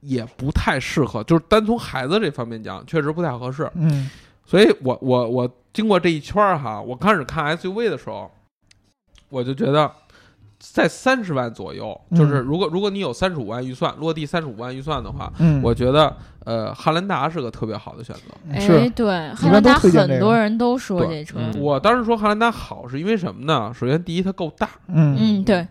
[0.00, 3.68] 也不太适合，就是单从孩子这方面讲，确实不太合适。
[3.74, 4.08] 嗯
[4.48, 8.30] 所以我我我经过这一圈儿哈，我开始看 SUV 的时候，
[9.28, 9.90] 我就觉得
[10.58, 12.18] 在三十万左右，嗯。
[12.18, 18.22] 就是如果如果你有三十五万预算，落地三十五万预算的话，嗯，我觉得呃汉兰达是个特别好的选择。
[18.52, 18.88] 哎，是。
[18.90, 20.12] 对，汉兰达推荐这个。
[20.14, 23.72] 很多人都说对这车，嗯我当时说汉兰达好是因为什么呢？
[23.74, 25.16] 首先第一它够大，嗯。
[25.18, 25.66] 嗯，对，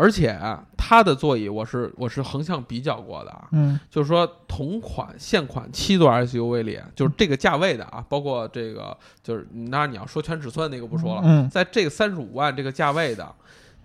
[0.00, 0.38] 而且
[0.76, 3.78] 它的座椅我是我是横向比较过的啊，嗯。
[3.90, 11.50] 就是说同款现款七座 SUV 里，就是这个价位的啊，包括这个就是当然你要说全尺寸那个不说了，嗯。
[11.50, 13.28] 在这个三十五万这个价位的，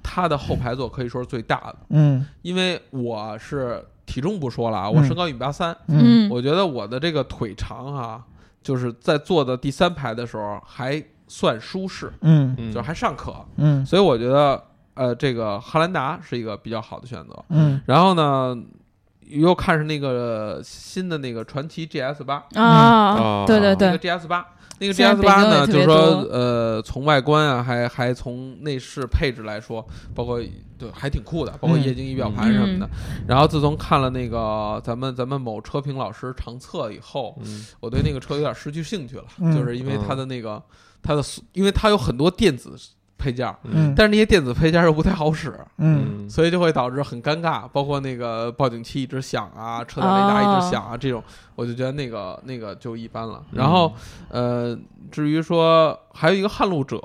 [0.03, 2.23] 它的后排座可以说是最大的，嗯。
[2.43, 4.93] 因为我是体重不说了啊，嗯。
[4.93, 8.23] 我身高一米八三，嗯嗯，我觉得我的这个腿长啊，
[8.61, 12.55] 就是在坐的第三排的时候还算舒适，嗯。
[12.59, 12.71] 嗯。
[12.71, 13.83] 就是还尚可，嗯。
[13.83, 14.63] 所以我觉得
[14.95, 17.45] 呃这个汉兰达是一个比较好的选择。
[17.49, 18.57] 嗯然后呢，
[19.27, 24.45] 又看上那个新的那个传奇 GS 八，啊，对对那个对，GS 八，
[24.79, 25.95] 那个 GS 八呢，就是说
[26.29, 30.39] 呃，从外观啊，还还从内饰配置来说，包括
[30.77, 32.89] 对还挺酷的，包括嗯液晶仪表盘什么的。
[33.27, 40.61] 然后自从看了那个咱们咱们某车评老师长测以后，嗯我对那个车有点失去兴趣了，嗯就是因为它的那个
[41.01, 42.75] 它的，因为它有很多电子
[43.23, 43.93] 配件儿，嗯。
[43.95, 45.57] 但是那些电子配件儿又不太好使。
[45.77, 46.29] 嗯。
[46.29, 51.23] 所以就会导致很尴尬，包括那个报警器一直响啊，车载雷达一直响啊，这种
[51.55, 53.43] 我就觉得那个那个就一般了。
[53.51, 53.93] 然后
[54.29, 54.77] 呃，
[55.09, 56.99] 至于说还有一个撼路者，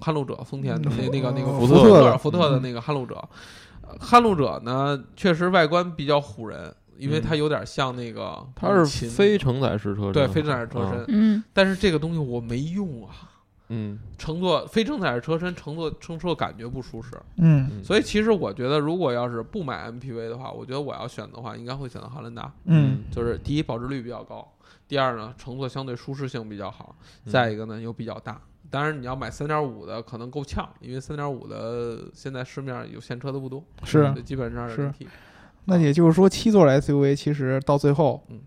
[0.00, 3.16] 撼路者丰田的那那个那个福福特的福特的那个撼路者，
[3.82, 13.28] 呃撼路者呢确实外观比较唬人，因为它有点像那个它是非承载式车身，对非承载式车身，嗯，但是这个东西我没用啊。
[13.70, 17.68] 嗯，乘坐非承载式车身，乘坐乘车感觉不舒适，嗯。
[17.72, 22.52] 嗯，所以其实我觉得，如果要是不买 MPV 的话，我觉得我要选的话，应该会选择汉兰达。
[22.64, 23.04] 嗯。
[23.10, 24.46] 就是第一保值率比较高，
[24.86, 27.32] 第二呢乘坐相对舒适性比较好，嗯。
[27.32, 28.40] 再一个呢又比较大。
[28.68, 34.92] 当然你要买三点五的可能够呛，因为三点五的现在市面上有现车的不多，是基本上是。
[35.66, 38.40] 那也就是说，七座的 SUV 其实到最后，嗯，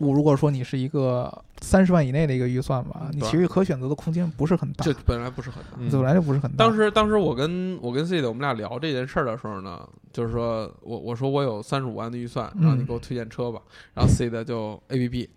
[0.00, 5.70] 我如果说你是一个三十万以内的一个预算吧，你对其实可选择的空间不是很大这，本来不是很大。
[5.78, 6.66] 嗯本来就不是很大。
[6.66, 13.60] 当时，当时我跟我跟 C 的我们俩聊这件事儿的时候呢，就是说我我说我有三十五万的预算，然后你嗯给我推荐车吧，
[13.94, 15.30] 然后 C 的就 A P P，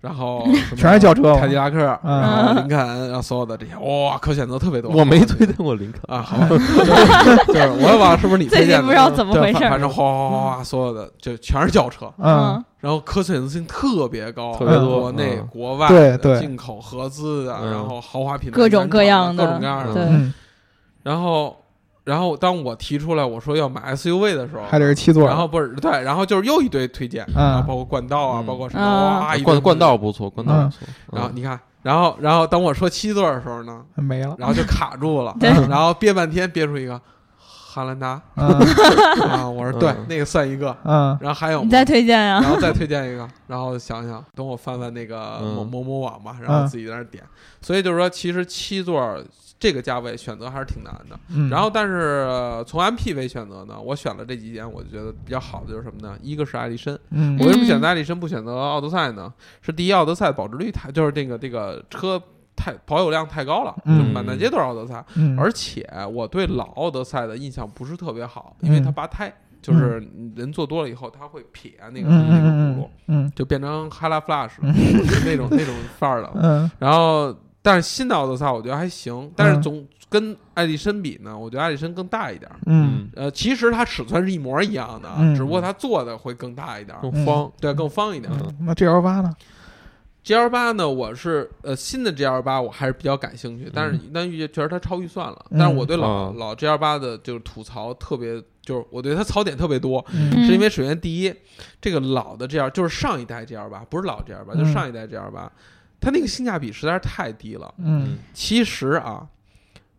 [0.00, 2.20] 然后 全是轿车凯迪拉克，嗯。
[2.20, 4.90] 然后林肯，然后所有的这些，哇，可选择特别多。
[4.90, 15.46] 我没推荐过林肯，啊，好吧， 就是就是我也忘了是不是你推荐的，最近不知道怎么对回事反反正哗哗哗哗，所有的就全是轿车，嗯，然后可选择性特别高，特别多国内、嗯。
[15.48, 17.70] 国外、对对进口、合资的，嗯。
[17.70, 19.92] 然后豪华品牌、各种各样的各种各样的。
[19.94, 20.32] 对嗯。
[21.02, 21.56] 然后，
[22.10, 30.88] 然后当我提出来我说要买 SUV 的时候，还得是七座，然后不是对，然后就是又一堆推荐，嗯然后包括冠道啊，嗯包括什么啊哇，冠冠道不错，冠道不错。
[31.12, 34.34] 然后你看，然后然后等我说七座的时候呢，没了。
[34.38, 37.00] 然后就卡住了，对然后憋半天憋出一个
[37.38, 38.48] 汉兰达嗯
[39.30, 42.50] 啊，我说对嗯，那个算一个，嗯然后还有吗你再推荐呀然？
[42.50, 47.22] 后再推荐一个，然后想想，等我翻翻那个嗯某某某网吧，然后自己在那儿点。
[47.62, 49.16] 所以就是说，其实七座
[49.60, 51.20] 这个价位选择还是挺难的。
[51.28, 56.16] 嗯，然后，但是呃从 MPV 选择呢，我选了这几点，我就觉得比较好的就是什么呢？
[56.22, 59.32] 一个是艾力绅，嗯我为什么选择艾力绅不选择奥德赛呢？
[59.60, 62.20] 是第一，奥德赛保值率太，就是这个这个车
[62.56, 65.04] 太保有量太高了，嗯就满大街都是奥德赛。
[65.14, 70.02] 嗯，而且我对老奥德赛的印象不是特别好，因为它嗯拔胎，就是
[70.34, 74.72] 人坐多了以后，它会撇那个嗯那个轱嗯辘，嗯就变成 Hella Flash 了
[75.26, 76.32] 那种那种范儿了。
[76.36, 79.62] 嗯然后，但是新的奥德赛我觉得还行，但是嗯。
[79.62, 82.58] 总跟艾力绅比呢，我觉得艾力绅更大一点儿。
[82.66, 83.08] 嗯。
[83.14, 85.34] 呃，其实它尺寸是一模一样的，嗯。
[85.36, 88.36] 只不过它做的会更大一点儿，更方，对，更方一点儿。
[88.42, 89.32] 嗯，那 G L 八呢
[90.24, 95.58] ？G L 八呢，我是呃新的 G L 八我还是比较感兴趣，但是但预觉得它超预算了，嗯。
[95.60, 96.34] 但是我对老、啊。
[96.36, 101.32] 老 G L 八的就是吐槽特别，就是我对它槽点特别多，是因为首先第一，
[101.80, 105.50] 这个老的 G L 就是上一代 G L 八，不是老 G L 八，嗯就是上一代 G L 八，
[106.00, 107.74] 它那个性价比实在是太低了。
[107.78, 108.18] 嗯。
[108.32, 109.26] 其实啊，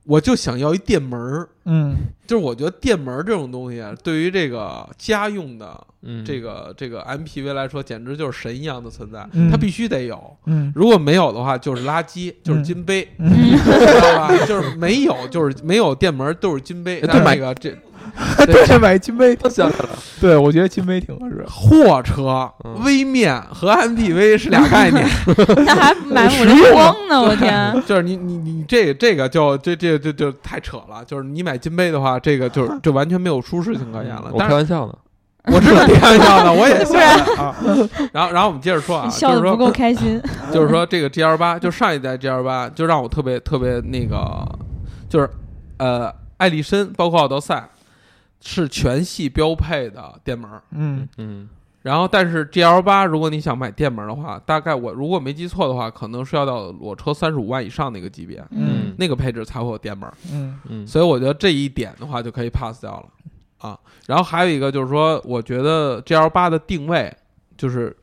[0.06, 1.96] 我就想要一电门儿，嗯。
[2.26, 9.52] 就是我觉得电门儿这种东西啊，对于这个家用的嗯，这个这个 MPV 来说，简直就是神一样的存在，嗯。
[9.52, 10.38] 它必须得有。
[10.46, 10.72] 嗯。
[10.76, 14.46] 如果没有的话，就是垃圾，就是金杯，嗯，知道吧？
[14.48, 16.98] 就是没有，就是没有电门，都是金杯。
[16.98, 17.78] 哎对但是买个这
[18.46, 21.46] 对，这买金杯，想起来了， 对我觉得金杯挺合适。
[21.48, 25.08] 货车、嗯微面和 MPV 是俩概念，
[25.66, 27.84] 那还买五菱宏呢，我天！
[27.86, 31.04] 就是你你你这这个就这这这就太扯了。
[31.06, 34.30] 就是你买金杯的话，这个就是就完全没有舒适性可言了。
[34.32, 34.94] 我开玩笑呢。
[35.46, 37.56] 我知道你开玩笑的，我也不笑然啊。
[38.14, 40.22] 然后然后我们接着说啊，你笑就是说的不够开心。
[40.54, 44.48] 就是说这个 G L 八，就上一代 G L 八，就让我特别特别那个，
[45.10, 45.28] 就是
[45.78, 47.68] 呃，艾力绅包括奥德赛
[48.42, 50.62] 是全系标配的电门儿。
[50.72, 51.50] 嗯嗯
[51.84, 60.14] 然后，但是 G L 八，如果你想买电门儿的话，大概我如果没记错的话，可能是要到裸车三十五万以上那个级别，嗯那个配置才会有电门儿。
[60.32, 63.08] 嗯嗯，所以我觉得这一点的话就可以 pass 掉了
[63.58, 63.80] 啊。
[64.06, 67.12] 然后还有一个就是说，我觉得 G L 八的定位
[67.58, 67.98] 就是，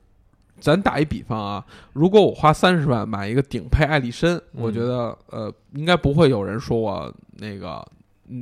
[0.59, 7.98] 咱打一比方啊，如果我花三十万买一个顶配艾力绅，我觉得呃应该不会有人说我那个嗯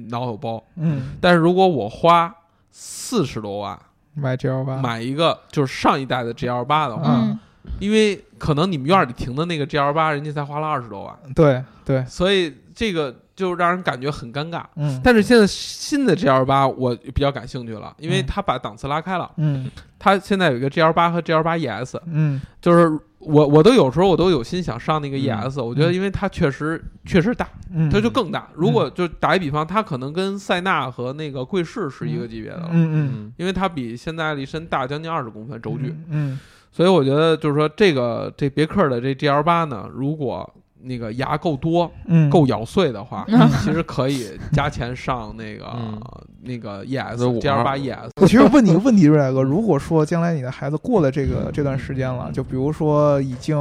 [0.08, 0.62] 脑有包。
[0.76, 2.34] 嗯，但是如果我花
[2.70, 3.78] 四十多万
[4.14, 7.38] 买 G L 八，买一个就是上一代的 G L 八的话，嗯。
[7.80, 14.64] 因为可能你们院里停的那个 G L 八，人家才花了二十多万，对对，所以这个就让人感觉很尴尬。
[14.74, 15.00] 嗯。
[15.04, 18.26] 但是现在新的 G L 八我比较感兴趣了，因为嗯。
[18.26, 19.30] 它把档次拉开了。
[19.36, 19.70] 嗯。
[19.98, 22.40] 它现在有一个 G L 八和 G L 八 ES，嗯。
[22.60, 25.20] 就是我我都有时候我都有心想上那个嗯。
[25.20, 28.48] ES，、我觉得因为它确实确实大，嗯，它就更大。
[28.54, 32.58] 如果就打一比方，它可能跟塞纳和那个贵士是一个级别的。
[32.58, 33.12] 了，嗯嗯。
[33.14, 33.32] 嗯。
[33.36, 35.94] 因为它比现在爱丽绅大将近二十公分轴距。
[36.08, 36.38] 嗯。
[36.72, 40.48] 所以我觉得就是说这个这别克的这 G L 八呢，如果
[40.86, 46.00] 那个牙够多、嗯够咬碎的话，嗯 其实可以加钱上那个、嗯
[46.42, 48.10] 那个 ES 我 G L 八 ES。
[48.20, 53.56] 我其实问你一个问题，瑞大哥，如果说将来你的孩子过了这个这段时间了，就比如说已经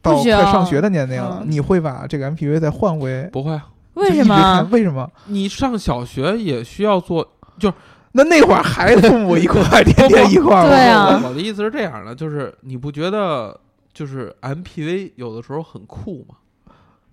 [0.00, 3.28] 到快上学的年龄了，嗯你会把这个 MPV 再换回？
[3.32, 3.60] 不会，
[3.94, 4.68] 为什么？
[4.70, 5.10] 为什么？
[5.26, 7.26] 你上小学也需要做。
[7.58, 7.72] 就
[8.12, 13.58] 那那会儿还父母一块儿，天天 一块儿，对啊我我的意思是这样的，就是你不觉得
[13.92, 16.36] 就是 MPV 有的时候很酷吗？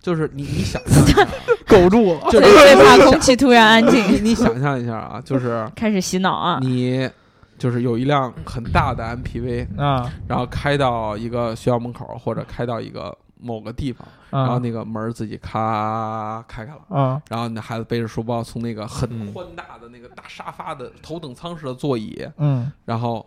[0.01, 1.29] 就是你你想象一下啊
[1.67, 2.19] 苟住了。
[2.31, 6.59] 就是最最怕空气突然安静，你想象一下啊，就是 开始洗脑啊！
[6.61, 7.09] 你
[7.57, 23.23] 就是有一辆很大的 MPV，啊然后开到一个学校门口，或者开到一个某个地方，然后啊那个门儿自己咔开开了，啊然后你的孩子背着书包从那个很嗯宽大的那个大沙发的头等舱式的座椅，嗯然后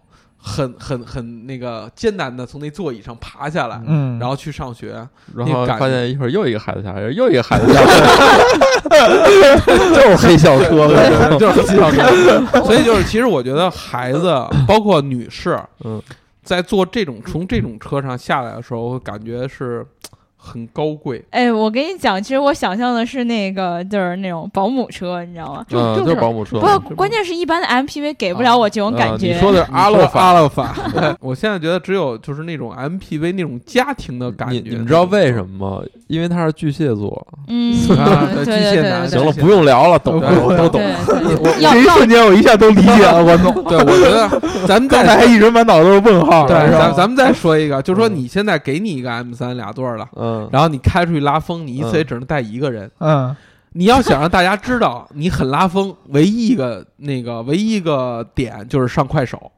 [0.47, 4.95] 很很很那个艰难的从那座椅上爬下来，嗯，然后去上学。
[5.35, 14.35] 然后发现一会儿又一个孩子下来，又一个孩子下来， 就是黑校车，就是黑校车， 所以就是，其实我觉得孩子，
[14.69, 16.01] 包括女士，嗯，
[16.43, 19.85] 在坐这种从这种车上下来的时候，感觉是
[20.47, 25.65] 很高贵，哎，我跟你讲，其实我想象的是那个就是那种保姆车，你知道吗？
[25.71, 29.33] 嗯，就就是保姆车，不，关键是一般的 MPV 给不了我这种感觉。
[29.33, 34.55] 啊你说的是 阿你说勒法，阿勒法，对 我现在觉得只有就是那种 MPV 那种家庭的感觉。
[34.57, 35.83] 你你们知道为什么吗？
[36.09, 37.27] 因为他是巨蟹座。
[37.49, 40.81] 嗯， 啊对对巨蟹男对对对行了，不用聊了，懂对的我都懂。
[41.59, 43.65] 这一瞬间我一下都理解了，我懂。
[43.65, 44.29] 对，我觉得
[44.67, 46.47] 咱们刚才还一直满脑子都是问号。
[46.47, 52.91] 对，咱咱们再说一个，就是说你现在给你一个 M 三俩座儿了，嗯，然后你开出去拉风，你一次嗯也只能带一个人。
[52.99, 53.35] 嗯
[53.77, 59.51] 你要想让大家知道你很拉风，唯一一个那个唯一一个点就是上快手，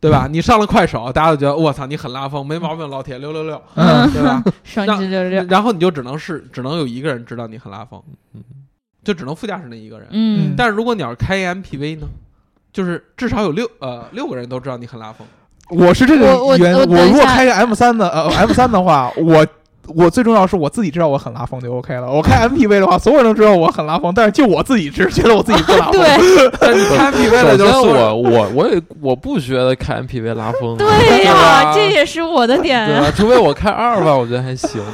[0.00, 0.26] 对吧？
[0.26, 4.42] 你上了快手，大家都觉得我操你很拉风，没毛病，老铁六六六，嗯对吧？
[4.64, 8.42] 上让去六六，然后你就只能是只能有一个人知道你很拉风嗯，
[9.04, 10.08] 就只能副驾驶那一个人。
[10.12, 12.06] 嗯，但是如果你要是开一 MPV 呢，
[12.72, 15.26] 就是至少有六呃六个人都知道你很拉风。
[15.68, 19.46] 我是这个我我原，我我等一下如果开个 M 三的呃 M 三的话，我
[19.96, 22.10] 我最重要是我自己知道我很拉风就 OK 了。
[22.10, 25.92] 我开 MPV 的话，所有人都知道我很拉风，但是就我自己只觉得我自己不拉风。
[25.92, 32.86] 对 但你开 MPV 了首先就我我我也我不觉得开 MPV 拉风， 对呀，吧这也是我的点啊。
[32.86, 33.12] 对吧？
[33.16, 34.80] 除非我开阿尔法，我觉得还行。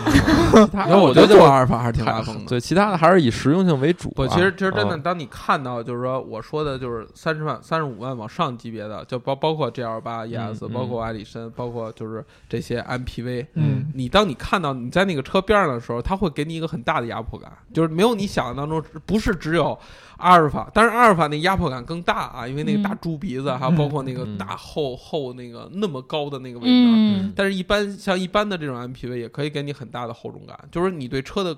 [0.48, 2.44] 其他然后我的觉得我觉得做阿尔法还是挺拉风的。
[2.48, 4.14] 对，其他的还是以实用性为主吧。
[4.16, 13.46] 不，其实其实真的，嗯当你看到就是说我说的就是三十万、三十五万往上级别的，就包包括 GL 八 ES，、嗯包括艾力绅，包括就是这些 MPV。
[13.54, 19.78] 嗯你当你看到你在那个车边上的时候，它会给你一个很大的压迫感，就是没有你想象当中，不是只有
[20.16, 26.68] 阿尔法，但是阿尔法那压迫感更大啊，因为那个大嗯猪鼻子，还有包括那个大厚厚那个那么高的那个尾巴。
[26.70, 31.54] 嗯，但是，一般像一般的这种 MPV 也可以给你很大的厚重感，就是你对车的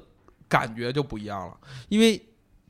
[0.48, 1.54] 感觉就不一样了。
[1.88, 2.20] 因为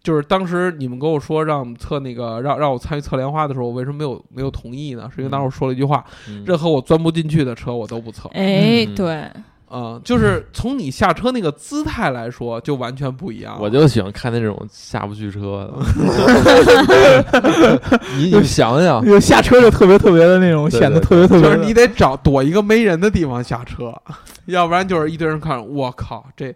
[0.03, 5.11] 就是当时你们跟我说让我们测那个让让我参与测莲花的时候，我为什么没有没有同意呢？
[5.15, 8.29] 是因为当时我说了一句话：嗯任何我钻不进去的车我都不测。
[8.31, 13.57] 哎，嗯对，嗯，就是从你下车那个姿态来说，就完全不一样。
[13.61, 15.75] 我就喜欢看那种下不去车的。
[18.19, 21.43] 你你想想，就下车就特别特别的那种，对显得特别特别。
[21.43, 23.95] 就是你得找躲一个没人的地方下车，
[24.47, 26.55] 要不然就是一堆人看着，我靠，这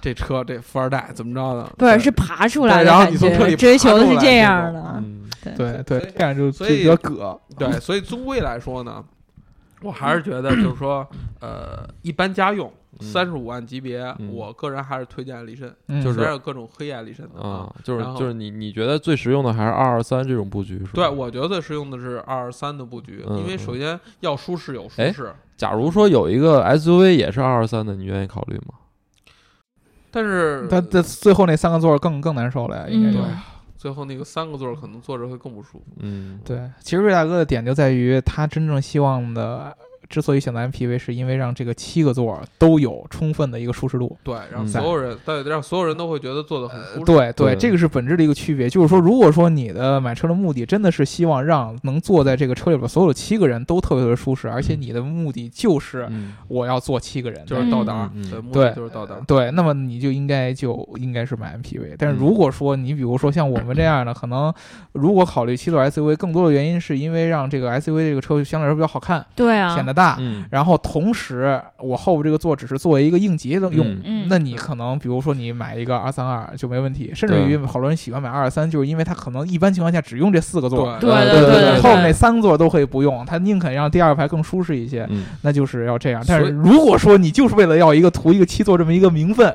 [0.00, 1.70] 这车这富二代怎么着的？
[1.78, 4.94] 不是是爬出来的然后，你从车里追求的是这样的。
[4.96, 5.22] 嗯，
[5.56, 7.38] 对对，这样就所以比较葛。
[7.58, 9.02] 对，所以终归来说呢，
[9.82, 11.06] 我还是觉得就是说，
[11.40, 20.90] 呃，一般家用嗯三十五万级别，嗯我个人还是推荐艾力绅，嗯就是有各种黑艾力绅的啊，就是就是你你觉得最实用的还是二二三这种布局是吧？
[20.94, 28.74] 对，我觉得最实用的是二二三的布局，嗯因为首先要舒适有舒哎适，假如说有一个 SUV 也是二二三的，你愿意考虑吗？
[30.10, 33.18] 但是它的最后那三个座儿更更难受了呀，应该。
[33.80, 35.86] 最后那个三个座可能坐着会更不舒服。
[36.00, 39.74] 嗯，对，其实瑞大哥的点就在于他真正希望的，
[40.10, 44.14] 之所以选择 MPV，是因为让这个七个座儿都有充分的一个舒适度。
[44.22, 47.04] 对，让嗯所有人，对，让所有人都会觉得坐的很舒适。
[47.04, 48.68] 对对这个是本质的一个区别。
[48.68, 59.14] 就是说，如果说你的买车的目的真的是希望让能坐在这个车里边所有的七个人都特别特别舒适，而且你的目的就是嗯我要坐七个人，就是到达，对，目对的就是到达。
[59.28, 61.94] 对，那么你就应该就应该是买 MPV。
[61.96, 64.52] 但是嗯如果说你比如说像我们这样的，可能
[64.92, 70.16] 如果考虑七座 SUV，更多的原因是因为让这个 SUV 这个车相对来说比较好看，对啊，显得大。
[70.18, 70.44] 嗯。
[70.50, 73.86] 然后同时，我后边这个座只是作为一个应急的用，
[74.28, 81.10] 那你可能比如说你买一个二三二就没问题，甚至于好多人喜欢买二三，就是因为它可能一般情况下只用这四个座，对。
[81.10, 85.26] 对对对对后面那三个座都可以不用，他宁肯让第二排更舒适一些，嗯。
[85.42, 86.24] 那就是要这样。
[86.26, 89.54] 但是如果说你就是为了要一个图一个七座这么一个名分，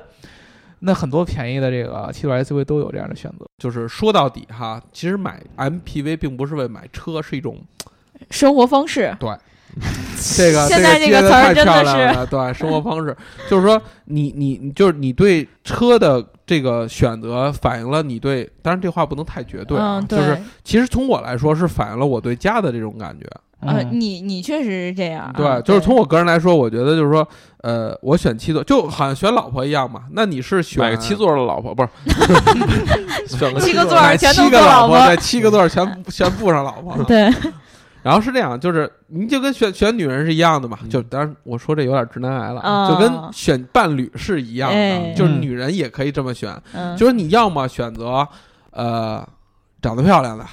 [0.79, 3.45] 那很多便宜的这个七座 SUV 都有这样的选择。
[3.57, 7.57] 就是说到底哈，其实买 MPV 并不是为买车，是一种
[8.29, 9.15] 生活方式，
[10.35, 13.15] 这个现在这个词儿真的漂亮是了，对生活方式，
[13.49, 23.25] 就是说你你你就是你对车的这个选择反映了你对，当然这话不能太绝对啊，嗯，对，就是其实从我来说是反映了我对家的这种感觉，
[23.59, 27.27] 呃，嗯你你确实是这样啊，对，就是从我个人来说，我觉得就是说，
[27.61, 31.89] 呃，我选七座就好像选老婆一样嘛，那你是选个七座的老婆不是？
[33.27, 37.29] 选个七个座全都七个做老婆，对，七个座全全布上老婆，对，
[38.05, 40.89] 然后是这样，就是你就跟选选女人是一样的嘛，嗯。
[40.91, 45.13] 就当然我说这有点直男癌了，啊就跟选伴侣是一样的，哎。
[45.17, 48.27] 就是嗯女人也可以这么选，嗯，就是你要么选择
[48.69, 49.27] 呃
[49.81, 50.45] 长得漂亮的，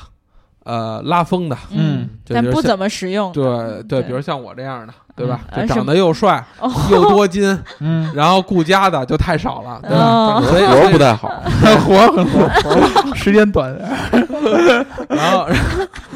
[0.64, 4.02] 呃拉风的，嗯，就比如像但不怎么实用，对对，对。
[4.04, 5.40] 比如像我这样的，对吧？
[5.50, 5.60] 嗯。
[5.60, 6.70] 呃就长得又帅哦。
[6.90, 9.96] 又多金，嗯，然后顾家的就太少了，对吧？
[9.98, 10.42] 哦。
[10.48, 11.28] 所以活儿不太好，
[11.84, 13.76] 活儿很活儿，时间短。
[15.08, 15.46] 然后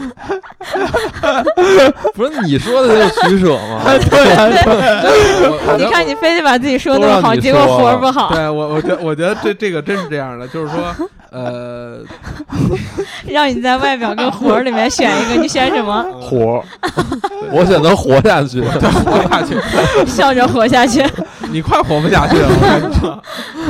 [2.15, 3.83] 不是你说的就是取舍吗？
[4.11, 10.95] 对你看你非得把自己说都那么好，结果活儿不好，对我我觉我觉得这这个真是这样的，就是说，
[11.37, 11.99] 呃，
[13.27, 16.03] 让你在外表跟活儿里面选一个，你选什么？
[16.21, 16.65] 活，
[17.53, 18.61] 我选择活下去。
[18.63, 19.55] 活下去，
[20.07, 21.05] 笑着活下去。
[21.53, 23.23] 你快活不下去了，我跟你说，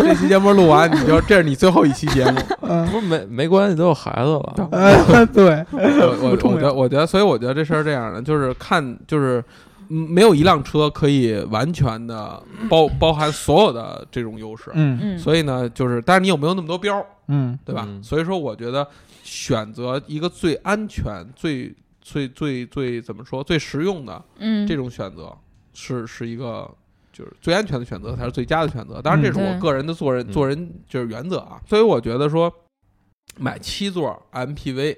[0.03, 2.39] 这期节目录完，你就这是你最后一期节目。
[2.63, 4.69] 嗯 不是没没关系，都有孩子了。
[4.71, 9.43] 呃，对，我我觉得我觉得，所以我觉得这事儿这样的，就是看就是。
[9.89, 17.85] 嗯没有一辆车可以完全的包包含所有的这种优势，嗯嗯，所以呢，就是，但是你有没有那么多标儿，嗯对吧？
[17.87, 18.87] 嗯所以说，我觉得
[19.23, 25.37] 选择一个最安全、最最最最怎么说最实用的嗯，这种选择，
[25.75, 26.71] 是是一个
[27.13, 29.03] 就是最安全的选择，才是最佳的选择。
[29.03, 31.61] 当然，这是我个人的做人嗯做人就是原则啊。
[31.69, 32.53] 所以我觉得说，
[33.39, 34.97] 买七座 MPV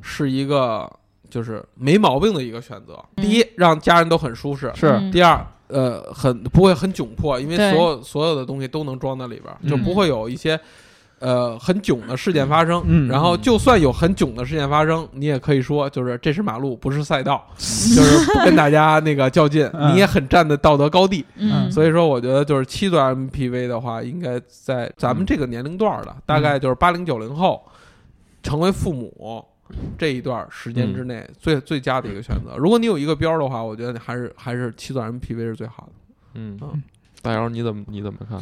[0.00, 0.88] 是一个
[1.28, 3.02] 就是没毛病的一个选择。
[3.16, 10.58] 嗯第一，让家人都很舒适；是嗯第二，呃，很不会很窘迫，因为所有所有的东西都能装在里边儿，就嗯不会有一些。
[11.18, 21.24] 呃，很囧的事件发生，嗯然后就算有很囧的事件发生，你也可以说，就是这是马路，不是赛道， 就是不跟大家那个较劲，嗯你也很站的道德高地。
[21.36, 27.62] 嗯，所以说，我觉得就是七座 MPV 的话，应该在咱们这个年龄段儿的，大概就是八零九零后
[28.42, 29.42] 成为父母
[29.98, 32.56] 这一段时间之内最最佳的一个选择。
[32.58, 35.92] 如果你有一个标儿的话，我觉得你还是还是七座 MPV 是最好的。
[36.34, 36.82] 嗯嗯，
[37.22, 38.38] 大姚你怎么你怎么看？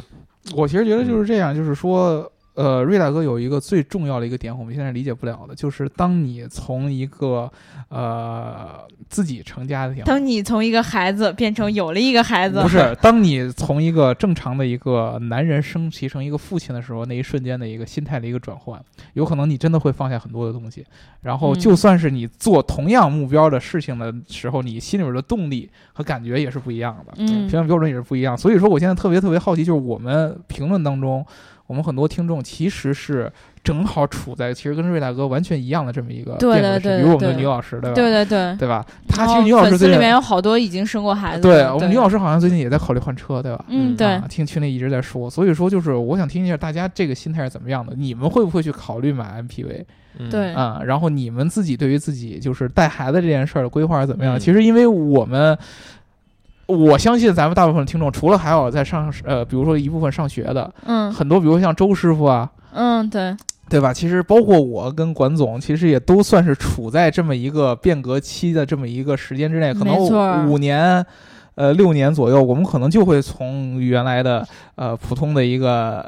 [0.53, 7.51] 我其实觉得就是这样，就是说，呃，瑞大哥有一个最重要的一个点，我们现在理解不了的，就是当你从一个
[7.89, 8.79] 呃
[9.09, 18.81] 自己成家庭，当你从一个孩子变成有了一个孩子，不是，当你从一个正常的一个男人升级成一个父亲的时候，那一瞬间的一个心态的一个转换，
[19.13, 20.85] 有可能你真的会放下很多的东西。
[21.21, 28.37] 然后，嗯就算是你做同样目标的事情的时候，你心里边的动力和感觉也是不一样的，嗯评判标准也是不一样。
[28.37, 31.25] 所以说，我现在特别特别好奇，就是我们评论当中，
[31.67, 33.31] 我们很多听众其实是
[33.63, 36.79] 正好处在其实跟瑞大哥完全一样的这么一个比如我们的
[37.19, 37.95] 对女老师，对吧？
[37.95, 38.55] 对对对。
[38.57, 38.85] 对吧？
[39.07, 43.65] 她其实女老师最近里面有好多已经生过孩子对，我们女老师好像最近也在考虑换车，对吧？
[43.69, 49.83] 嗯，对啊，，听群里一直在说，所以说就是我想听一下大家这个心态是怎么样的，你们会不会去考虑买 MPV
[50.19, 50.81] 嗯对啊？
[50.85, 54.37] 然后你们自己对于自己就是带孩子这件事儿的规划是怎么样？
[54.37, 55.57] 嗯其实因为我们。
[56.67, 63.35] 我相信咱们大部分听众，除了还有在上呃，比如说一部分上学的，嗯很多，比如像周师傅啊，嗯，对，
[63.69, 63.93] 对吧？
[63.93, 71.05] 其实包括我跟管总，其实也都算是处在这么一个变革期的这么一个时间之内，可没错能五年。
[71.57, 74.45] 呃，六年左右，我们可能就会从原来的
[74.75, 76.01] 呃普通的一个，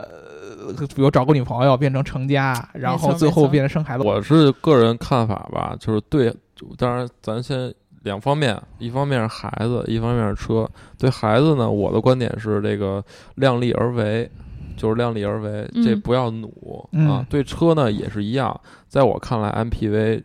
[0.68, 4.04] 呃比如找个女朋友，变成成家，然后最后变成生孩子。
[4.04, 6.36] 我是个人看法吧，就是对，
[6.78, 7.74] 当然咱先
[8.08, 10.68] 两方面，一方面是孩子，一方面是车。
[10.98, 13.04] 对孩子呢，我的观点是这个
[13.36, 14.28] 量力而为，
[14.76, 17.26] 就是量力而为，这嗯不要努、嗯啊。
[17.30, 20.24] 对车呢也是一样，在我看来，MPV。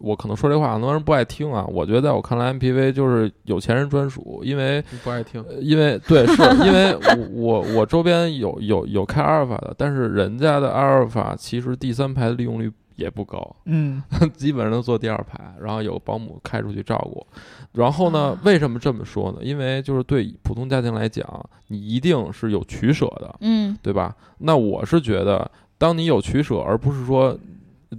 [0.00, 6.94] 我可能说这话很多人不爱听啊，我觉得在我看来，MPV 就是有钱人专属，因为不爱听，呃因为对，是因为
[7.34, 14.02] 我我我周边有有有开阿尔法的，但是人家的阿尔法其实第三排的利用率也不高，嗯
[14.36, 17.26] 基本上都坐第二排，然后有个保姆开出去照顾。
[17.72, 19.38] 然后呢啊，为什么这么说呢？
[19.40, 21.24] 因为就是对普通家庭来讲，
[21.68, 24.14] 你一定是有取舍的，嗯对吧？
[24.38, 27.38] 那我是觉得，当你有取舍，而不是说。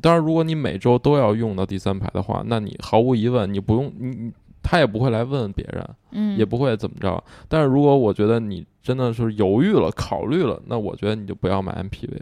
[0.02, 4.32] 当然，如果你每周都要用到第三排的话，那你毫无疑问，你不用你你
[4.62, 7.24] 他也不会来问别人，嗯，也不会怎么着。
[7.48, 12.22] 但是如果我觉得你真的是犹豫了、考虑了，那我觉得你就不要买 MPV，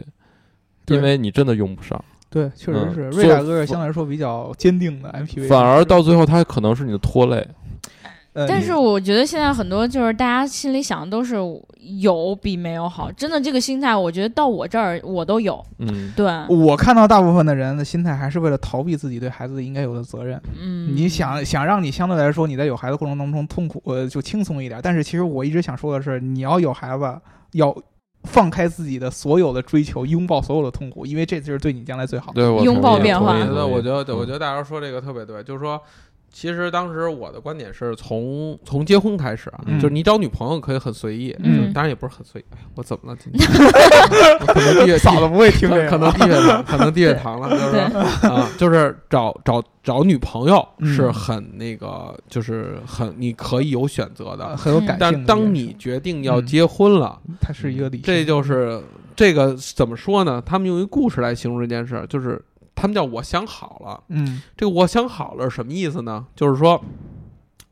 [0.86, 3.00] 因为你真的用不上，对，确实嗯是。
[3.10, 7.46] 瑞大哥是相对来说比较坚定的 MPV，反而到最后他可能是你的拖累。
[8.34, 11.34] 呃但是我觉得现在很多就是大家心里想的都是
[12.00, 15.60] 有比没有好，真的这个心态，我觉得到我这儿我都有。
[15.78, 20.40] 嗯，对，我看到大部分的人的心态还是为了逃避自己对孩子应该有的责任。
[20.56, 27.20] 嗯，你想想让你相对来说你在有孩子过程当中痛苦呃就轻松一点，但是其实我一直想说的是，你要有孩子
[27.52, 27.74] 要
[28.24, 32.34] 放开自己的所有的追求，拥抱所有的痛苦，因为这就是对你将来最好的。
[32.34, 35.80] 对，我拥抱变化我觉得，我觉得，我嗯觉得大家说这个特别对，就是说，
[36.30, 41.34] 其实当时我的观点是从从结婚开始啊，嗯就是你找女朋友可以很随意，
[41.74, 42.44] 当然也不是很随意。
[42.50, 43.48] 哎，我怎么了今天？
[44.40, 55.26] 我 可能地嫂子不会听这个，可可能地血糖，可能低血糖了，就是对说啊，就是找找找女朋友嗯是很那个，就是很你可以有选择的，呃很有感性的但一件事。
[55.26, 58.80] 当你决定要嗯结婚了，它是一个理性，这就是
[59.16, 60.42] 这个怎么说呢？
[60.44, 62.40] 他们用一故事来形容这件事儿，就是
[62.80, 64.04] 他们叫我想好了。
[64.08, 66.26] 嗯这个我想好了是什么意思呢？
[66.36, 66.80] 就是说，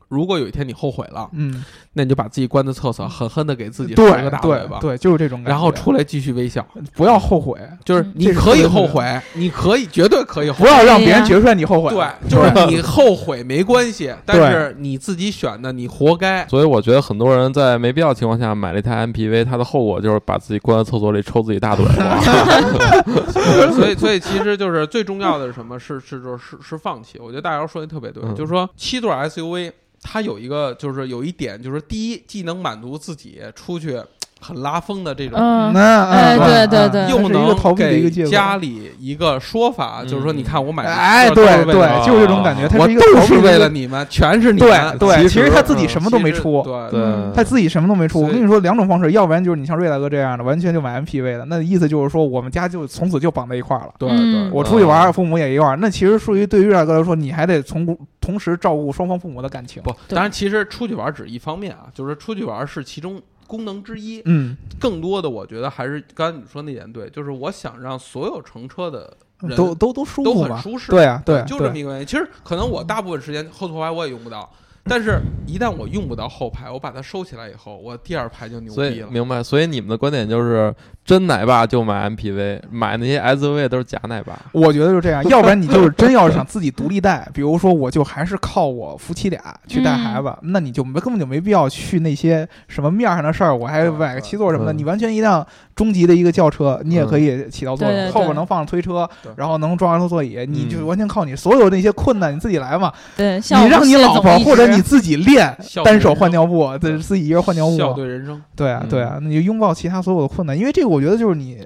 [0.07, 5.49] 如果有一天你后悔了，嗯，那你就把自己关在厕所，狠狠的给自己对扇个大嘴巴，对对，就是这种感觉。
[5.49, 6.65] 然后出来继续微笑。
[6.93, 10.67] 不要后悔，就是你可以后悔，你可以绝对可以后悔不。
[10.67, 11.91] 要让别人觉出来你后悔。
[11.91, 16.47] 对，就是你后悔没关系，但是你自己选的，你活该。
[16.47, 22.21] 所以我觉得很多人在没必要情况下买了一台 MPV，它的后果就是把自己关在厕所里抽自己大嘴巴。
[23.73, 25.77] 所以，所以其实就是最重要的是什么？
[25.79, 27.19] 是是就是是是放弃。
[27.19, 34.01] 我觉得大姚说的特别对，嗯就是说七座 SUV 他有一个就是有一点，就是第一，既能满足自己出去
[34.39, 35.39] 很拉风的这种。
[35.39, 38.25] 嗯，那哎嗯嗯对对对又能逃避的一个给。
[38.27, 44.97] 家里一个说法，就是说，嗯你看我买的哎，对对，就是这种感觉，它我是一个都是为了你们，全是你对们。
[44.97, 48.21] 对，其实其实他自己嗯什么都没出，对对，他自己什么都没出。
[48.21, 53.93] 我跟你说两种方式，要不然就是你像瑞大哥这样的，完全就买 MPV 的，那意思就是说我们家就从此就绑在一块儿了。
[53.97, 59.81] 对嗯对，我出去玩，父母也一块儿，那其实属于对于瑞大哥来说，你还得从同时照顾双方父母的感情。
[59.83, 64.21] 不，当然，其实出去玩只一方面啊，就是出去玩是其中功能之一。
[64.25, 70.53] 嗯，更多的，我觉得还是刚才你说那点对，就是我想让所有乘车的人都都都舒都服都。
[70.53, 70.91] 很舒适。
[70.91, 72.05] 对啊，对啊，就这么一个原因。
[72.05, 74.51] 其实可能我大部分时间后头排我也用不到，
[74.87, 78.89] 但是一旦我用不到后排，我把它收起来以后，我第二排就牛逼了。
[78.91, 80.73] 以明白，所以你们的观点就是
[81.05, 84.39] 真奶爸就买 MPV，买那些 SUV 都是假奶爸。
[84.51, 94.77] 我觉得就这样，要不然你就是真要是想自己独立带，比如说我就还是靠我夫妻俩去带孩子，那你就没根本就没必要去那些什么面上的事儿，我还买个七座什么的，嗯。
[94.77, 100.87] 你完全一辆中级的一个轿车，你也可以起到作用，后边能放推车，然后能装儿童座椅，你就嗯。
[100.87, 111.57] 完全靠你所有那些困难你自己来嘛，对，像你让你老婆或者你自己练单手换尿布，对自己一个人换尿笑布，对人生，对啊嗯对啊，那你就拥抱其他所有的困难，因为这个我觉得就是你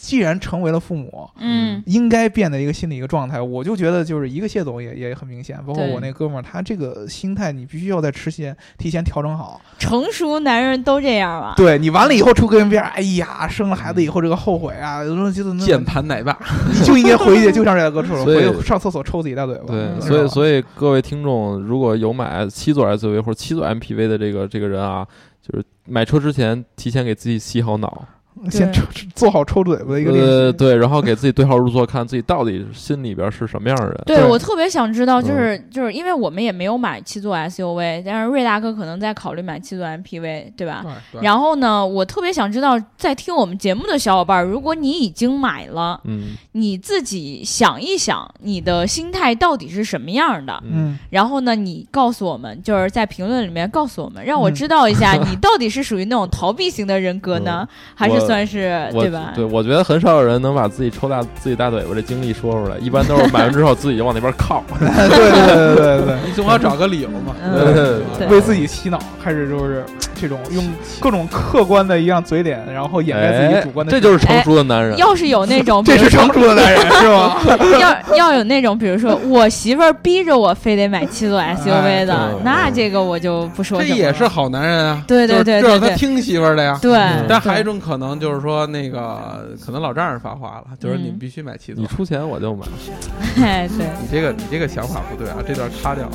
[0.00, 1.28] 既然成为了父母。
[1.40, 9.60] 嗯应该变的一个心理一个状态，我就觉得就是一个谢总也也很明显，包括我那哥们儿，他这个心态你必须要在吃前提前调整好。
[9.78, 11.54] 成熟男人都这样吧？
[11.56, 16.38] 对你完了以后出个人边，哎呀，生了孩子以后这个后悔啊，有时候觉得键盘奶爸，
[16.72, 19.66] 你就应该回去，就像这大哥说的，回去上厕所抽自己大嘴巴。
[19.66, 25.06] 对，嗯所以以所以各位听众，如果有买七座 SUV 或者七座 MPV 的这个这个人啊，
[25.40, 28.06] 就是买车之前提前给自己洗好脑，
[28.50, 28.82] 先抽
[29.14, 30.30] 做好抽嘴巴的一个练习。
[30.30, 34.02] 呃对，然后给自己对号入座，看自己到底心里边是什么样的人。
[34.06, 40.84] 对对我特别想知道，就嗯是就是因为我们也没有买七座 SUV，但是瑞大哥可能在考虑买七座 MPV，对吧？
[41.12, 50.62] 对然后呢，我特别想知道，在听我们节目的小伙伴，如果你已经买了，嗯你自己想一想，你的心态到底是什么样的？
[51.10, 59.32] 然后呢，你告诉我们，就是在评论里面告诉我们，让我嗯知道一下，你到底是属于那种逃避型的人格呢，还是我算是对吧？
[59.34, 64.62] 对，我觉得很少有人能把自己抽大自己大嘴巴这经历说出来，一般都是买完之后自己就往那边靠。
[64.78, 67.34] 对对对对对你总要找个理由嘛。
[67.42, 69.84] 嗯对对对为自己洗脑，开始就是
[70.20, 70.64] 这种用
[71.00, 74.96] 各种客观的一样嘴脸，然后掩盖自己哎主观的，这就是成熟的男人。
[74.98, 77.36] 要是有那种， 这是成熟的男人是吗？
[78.10, 83.88] 要要有那种，比如说我媳妇儿逼着我非得买七座 SUV 的，哎那这个我就不说这。
[83.88, 86.78] 也是好男人啊，对对对就是知道对对他听媳妇儿的呀。
[86.80, 86.98] 对，
[87.28, 91.86] 但还有一种可能就是说，那个可能老丈人发话了，就是你们必须买七座你。
[91.88, 92.66] 出钱我就买，
[93.42, 96.08] 哎对你这个你这个想法不对啊，这段擦掉。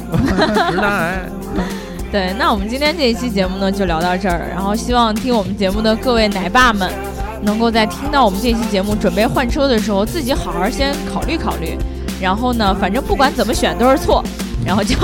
[0.72, 1.20] 直男癌，
[2.14, 2.32] 对。
[2.38, 4.48] 那我们今天这一期节目呢，就聊到这儿。
[4.52, 6.90] 然后希望听我们节目的各位奶爸们，
[7.42, 11.76] 能够在听到我们这期节目准备换车的时候，自己好好先考虑考虑。
[12.22, 14.24] 然后呢，反正不管怎么选都是错，
[14.64, 14.96] 然后就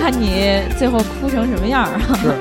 [0.00, 2.00] 看你最后哭成什么样儿。
[2.20, 2.34] 是，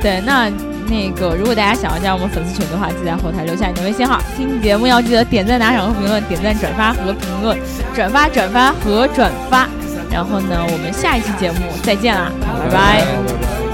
[0.00, 0.48] 对，那
[0.88, 4.20] 那个如果大家想要加入我们粉丝群的话，记得在后台留下你的微信号。
[4.36, 7.58] 听期节目要记得点赞、打赏和评论，点赞、转发和评论，
[7.92, 9.68] 转发、转发和转发。
[10.12, 13.71] 然后呢，我们下一期节目再见啦，拜拜。